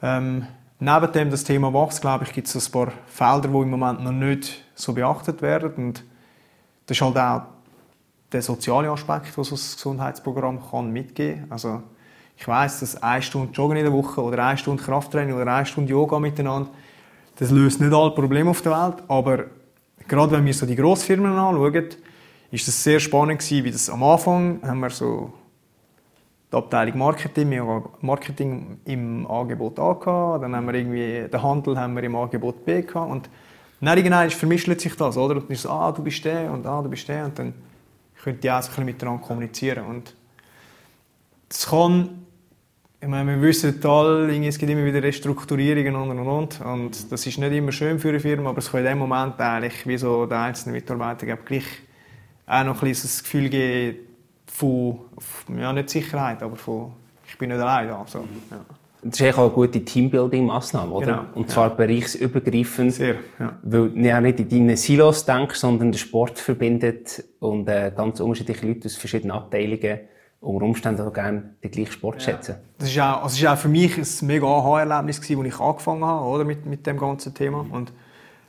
Ähm, 0.00 0.46
neben 0.78 1.12
dem 1.12 1.30
das 1.30 1.42
Thema 1.42 1.74
wächst, 1.74 2.00
glaube 2.00 2.24
ich, 2.24 2.32
gibt 2.32 2.46
es 2.46 2.54
ein 2.54 2.72
paar 2.72 2.92
Felder, 3.06 3.48
die 3.48 3.58
im 3.58 3.70
Moment 3.70 4.04
noch 4.04 4.12
nicht 4.12 4.64
so 4.76 4.92
beachtet 4.92 5.42
werden 5.42 5.86
und 5.86 6.04
das 6.86 6.96
ist 6.96 7.02
halt 7.02 7.16
auch 7.16 7.42
der 8.32 8.42
soziale 8.42 8.90
Aspekt, 8.90 9.36
den 9.36 9.44
so 9.44 9.54
ein 9.54 9.58
Gesundheitsprogramm 9.58 10.60
kann 10.70 10.90
mitgeben 10.90 11.42
kann. 11.42 11.52
Also 11.52 11.82
ich 12.36 12.48
weiß, 12.48 12.80
dass 12.80 13.02
eine 13.02 13.22
Stunde 13.22 13.52
Joggen 13.52 13.76
in 13.76 13.84
der 13.84 13.92
Woche 13.92 14.22
oder 14.22 14.44
eine 14.44 14.58
Stunde 14.58 14.82
Krafttraining 14.82 15.34
oder 15.34 15.54
eine 15.54 15.66
Stunde 15.66 15.90
Yoga 15.90 16.18
miteinander, 16.18 16.70
das 17.36 17.50
löst 17.50 17.80
nicht 17.80 17.92
alle 17.92 18.10
Probleme 18.10 18.50
auf 18.50 18.62
der 18.62 18.72
Welt, 18.72 19.02
aber 19.08 19.44
gerade 20.08 20.32
wenn 20.32 20.44
wir 20.44 20.54
so 20.54 20.66
die 20.66 20.76
Grossfirmen 20.76 21.32
anschauen, 21.32 21.88
ist 22.50 22.68
es 22.68 22.82
sehr 22.82 23.00
spannend 23.00 23.40
gewesen, 23.40 23.64
wie 23.64 23.70
das 23.70 23.88
am 23.88 24.02
Anfang 24.02 24.60
haben 24.62 24.80
wir 24.80 24.90
so 24.90 25.32
die 26.52 26.56
Abteilung 26.56 26.98
Marketing, 26.98 27.62
Marketing 28.00 28.80
im 28.84 29.26
Angebot 29.26 29.78
A 29.78 29.94
gehabt, 29.94 30.42
dann 30.42 30.54
haben 30.54 30.66
wir 30.66 30.74
irgendwie 30.74 31.28
den 31.28 31.42
Handel 31.42 31.78
haben 31.78 31.94
wir 31.94 32.02
im 32.02 32.14
Angebot 32.14 32.64
B 32.64 32.82
gehabt 32.82 33.10
und 33.10 33.30
dann 33.80 33.96
irgendwann 33.96 34.30
vermischt 34.30 34.80
sich 34.80 34.94
das, 34.96 35.16
oder? 35.16 35.36
Und 35.36 35.44
dann 35.44 35.52
ist 35.52 35.62
so, 35.62 35.70
ah, 35.70 35.90
du 35.90 36.02
bist 36.02 36.24
der 36.24 36.52
und 36.52 36.66
ah, 36.66 36.82
du 36.82 36.88
bist 36.88 37.08
der 37.08 37.24
und 37.24 37.38
dann 37.38 37.54
können 38.22 38.40
die 38.40 38.50
auch 38.50 38.78
ein 38.78 38.84
miteinander 38.84 39.22
kommunizieren. 39.22 39.84
Und 39.84 40.14
das 41.48 41.68
kann, 41.68 42.24
ich 43.00 43.08
meine, 43.08 43.34
wir 43.34 43.42
wissen 43.42 43.84
alle, 43.84 44.46
es 44.46 44.58
gibt 44.58 44.70
immer 44.70 44.84
wieder 44.84 45.02
Restrukturierungen 45.02 45.96
und 45.96 46.10
und 46.10 46.28
und. 46.28 46.60
Und 46.60 47.12
das 47.12 47.26
ist 47.26 47.38
nicht 47.38 47.52
immer 47.52 47.72
schön 47.72 47.98
für 47.98 48.10
eine 48.10 48.20
Firma, 48.20 48.50
aber 48.50 48.58
es 48.58 48.70
kann 48.70 48.80
in 48.80 48.86
dem 48.86 48.98
Moment 48.98 49.40
eigentlich, 49.40 49.86
wie 49.86 49.98
so 49.98 50.26
der 50.26 50.40
einzelne 50.40 50.74
Mitarbeiter, 50.74 51.26
gleich 51.36 51.64
auch 52.46 52.64
noch 52.64 52.82
ein 52.82 52.88
bisschen 52.88 53.08
das 53.08 53.22
Gefühl 53.22 53.48
geben 53.48 53.98
von, 54.46 54.98
ja, 55.58 55.72
nicht 55.72 55.90
Sicherheit, 55.90 56.42
aber 56.42 56.56
von, 56.56 56.92
ich 57.26 57.36
bin 57.38 57.48
nicht 57.50 57.60
allein 57.60 57.88
da. 57.88 58.04
So, 58.06 58.26
ja. 58.50 58.64
Das 59.04 59.20
ist 59.20 59.34
auch 59.34 59.42
eine 59.42 59.50
gute 59.50 59.84
Teambuilding-Massnahme, 59.84 60.92
oder? 60.92 61.06
Genau, 61.06 61.22
und 61.34 61.50
zwar 61.50 61.68
ja. 61.68 61.74
bereichsübergreifend. 61.74 62.92
Sehr, 62.92 63.16
ja. 63.38 63.58
Weil 63.62 63.90
du 63.90 64.00
ja 64.00 64.20
nicht 64.20 64.38
in 64.38 64.48
deine 64.48 64.76
Silos 64.76 65.24
denkst, 65.24 65.58
sondern 65.58 65.90
der 65.90 65.98
Sport 65.98 66.38
verbindet 66.38 67.24
und 67.40 67.68
äh, 67.68 67.92
ganz 67.96 68.20
unterschiedliche 68.20 68.66
Leute 68.66 68.86
aus 68.86 68.94
verschiedenen 68.94 69.32
Abteilungen 69.32 70.00
unter 70.42 70.64
Umständen 70.64 71.00
auch 71.02 71.12
gerne 71.12 71.54
den 71.62 71.70
gleichen 71.70 71.92
Sport 71.92 72.16
ja. 72.16 72.32
schätzen. 72.32 72.56
Das 72.78 72.88
ist 72.88 72.98
auch, 72.98 73.22
also 73.22 73.36
ist 73.36 73.46
auch 73.46 73.56
für 73.56 73.68
mich 73.68 73.96
ein 73.96 74.26
mega 74.26 74.46
Aha-Erlebnis 74.46 75.20
gewesen, 75.20 75.40
als 75.40 75.54
ich 75.54 75.60
angefangen 75.60 76.04
habe, 76.04 76.26
oder, 76.26 76.44
mit, 76.44 76.66
mit 76.66 76.86
dem 76.86 76.98
ganzen 76.98 77.32
Thema. 77.32 77.64
Und 77.70 77.92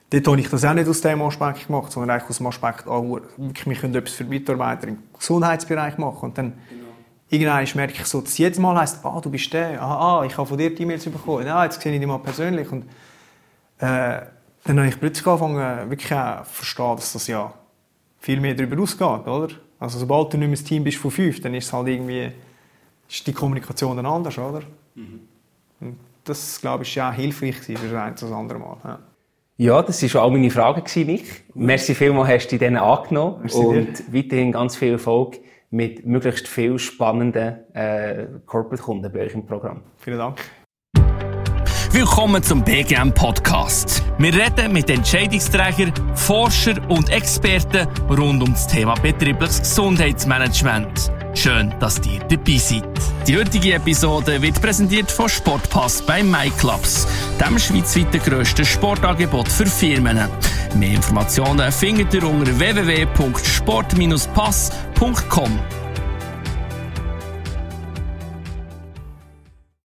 dort 0.10 0.28
habe 0.28 0.39
ich 0.39 0.50
das 0.50 0.66
auch 0.66 0.74
nicht 0.74 0.88
aus 0.88 1.02
dem 1.02 1.22
Aspekt 1.22 1.68
gemacht, 1.68 1.92
sondern 1.92 2.12
eigentlich 2.12 2.30
aus 2.30 2.38
dem 2.38 2.48
Aspekt, 2.48 2.88
ah, 2.88 3.02
wirklich, 3.38 3.66
wir 3.68 3.76
können 3.76 3.96
etwas 3.96 4.13
für 4.13 4.24
die 4.24 4.30
Mitarbeiter 4.32 4.88
im 4.88 4.98
Gesundheitsbereich 5.18 5.98
machen. 6.00 6.30
Und 6.30 6.38
dann 6.38 6.54
genau. 6.70 6.83
Irgendwann 7.34 7.67
merke 7.76 7.93
ich 7.93 8.06
so, 8.06 8.22
dass 8.22 8.38
jedes 8.38 8.60
Mal 8.60 8.78
heisst, 8.78 9.04
ah, 9.04 9.19
du 9.19 9.30
bist 9.30 9.52
der, 9.54 9.82
ah, 9.82 10.19
ah 10.19 10.26
ich 10.26 10.38
habe 10.38 10.48
von 10.48 10.58
dir 10.58 10.74
die 10.74 10.84
E-Mails 10.84 11.06
bekommen, 11.06 11.46
ja, 11.46 11.63
jetzt 11.63 11.82
sehe 11.82 11.91
ich 11.91 12.00
dich 12.00 12.08
mal 12.08 12.19
persönlich. 12.19 12.72
Und, 12.72 12.86
äh, 13.80 14.22
dann 14.65 14.78
habe 14.80 14.88
ich 14.88 15.00
plötzlich 15.00 15.26
angefangen, 15.26 15.89
wirklich 15.89 16.13
auch 16.13 16.43
zu 16.43 16.54
verstehen, 16.54 16.96
dass 16.96 17.13
das 17.13 17.28
ja 17.28 17.54
viel 18.19 18.39
mehr 18.39 18.54
darüber 18.54 18.82
ausgeht, 18.82 19.28
oder? 19.28 19.50
Also 19.80 20.00
sobald 20.00 20.34
du 20.34 20.38
nicht 20.38 20.50
mehr 20.50 20.58
ein 20.58 20.65
Team 20.65 20.84
bist 20.84 20.98
von 20.98 21.12
fünf, 21.12 21.41
dann 21.41 21.54
ist 21.56 21.65
es 21.65 21.74
halt 21.74 21.88
irgendwie, 21.88 22.32
ist 23.10 23.28
die 23.28 23.34
Kommunikation 23.34 23.98
dann 23.98 24.06
anders, 24.06 24.38
oder? 24.38 24.62
Mhm. 24.96 25.19
Und 25.82 25.98
das, 26.24 26.62
glaube 26.62 26.84
ich, 26.84 26.96
war 26.96 27.12
ja 27.12 27.17
hilfreich 27.17 27.56
für 27.58 27.74
das 27.74 27.93
eine 27.93 28.15
oder 28.30 28.38
andere 28.38 28.60
Mal. 28.60 28.78
Ja. 28.84 29.00
Ja, 29.56 29.82
das 29.84 30.02
waren 30.02 30.10
schon 30.10 30.22
all 30.22 30.32
meine 30.32 30.50
Fragen, 30.50 30.84
Nick. 31.06 31.43
Merci 31.54 31.93
vielmals, 31.93 32.28
hast 32.28 32.48
du 32.48 32.58
denen 32.58 32.78
angenommen. 32.78 33.41
Merci 33.41 33.58
und 33.58 34.00
dir. 34.00 34.13
weiterhin 34.13 34.52
ganz 34.52 34.76
viel 34.76 34.93
Erfolg 34.93 35.38
mit 35.73 36.05
möglichst 36.05 36.47
viel 36.47 36.77
spannenden 36.77 37.55
äh, 37.73 38.27
Corporate-Kunden 38.45 39.12
bei 39.12 39.21
euch 39.21 39.33
im 39.33 39.43
Programm. 39.45 39.81
Vielen 39.97 40.19
Dank. 40.19 40.39
Willkommen 41.91 42.43
zum 42.43 42.63
BGM 42.63 43.12
Podcast. 43.13 44.03
Wir 44.19 44.33
reden 44.33 44.71
mit 44.71 44.89
Entscheidungsträgern, 44.89 45.91
Forschern 46.15 46.79
und 46.89 47.09
Experten 47.09 47.88
rund 48.09 48.41
um 48.43 48.53
das 48.53 48.67
Thema 48.67 48.93
betriebliches 48.95 49.62
Gesundheitsmanagement. 49.62 51.12
Schön, 51.33 51.73
dass 51.79 51.99
ihr 52.05 52.19
dabei 52.19 52.57
seid. 52.57 52.83
Die 53.27 53.36
heutige 53.36 53.73
Episode 53.73 54.39
wird 54.41 54.62
präsentiert 54.62 55.12
von 55.12 55.27
Sportpass 55.27 56.03
bei 56.03 56.23
MyClubs, 56.23 57.07
dem 57.39 57.57
schweizweit 57.57 58.23
grössten 58.23 58.65
Sportangebot 58.65 59.47
für 59.47 59.65
Firmen. 59.65 60.29
Mehr 60.75 60.95
Informationen 60.95 61.71
findet 61.71 62.13
ihr 62.13 62.23
unter 62.23 62.59
www.sport-pass.com 62.59 64.92
www.ecom. 64.95 65.83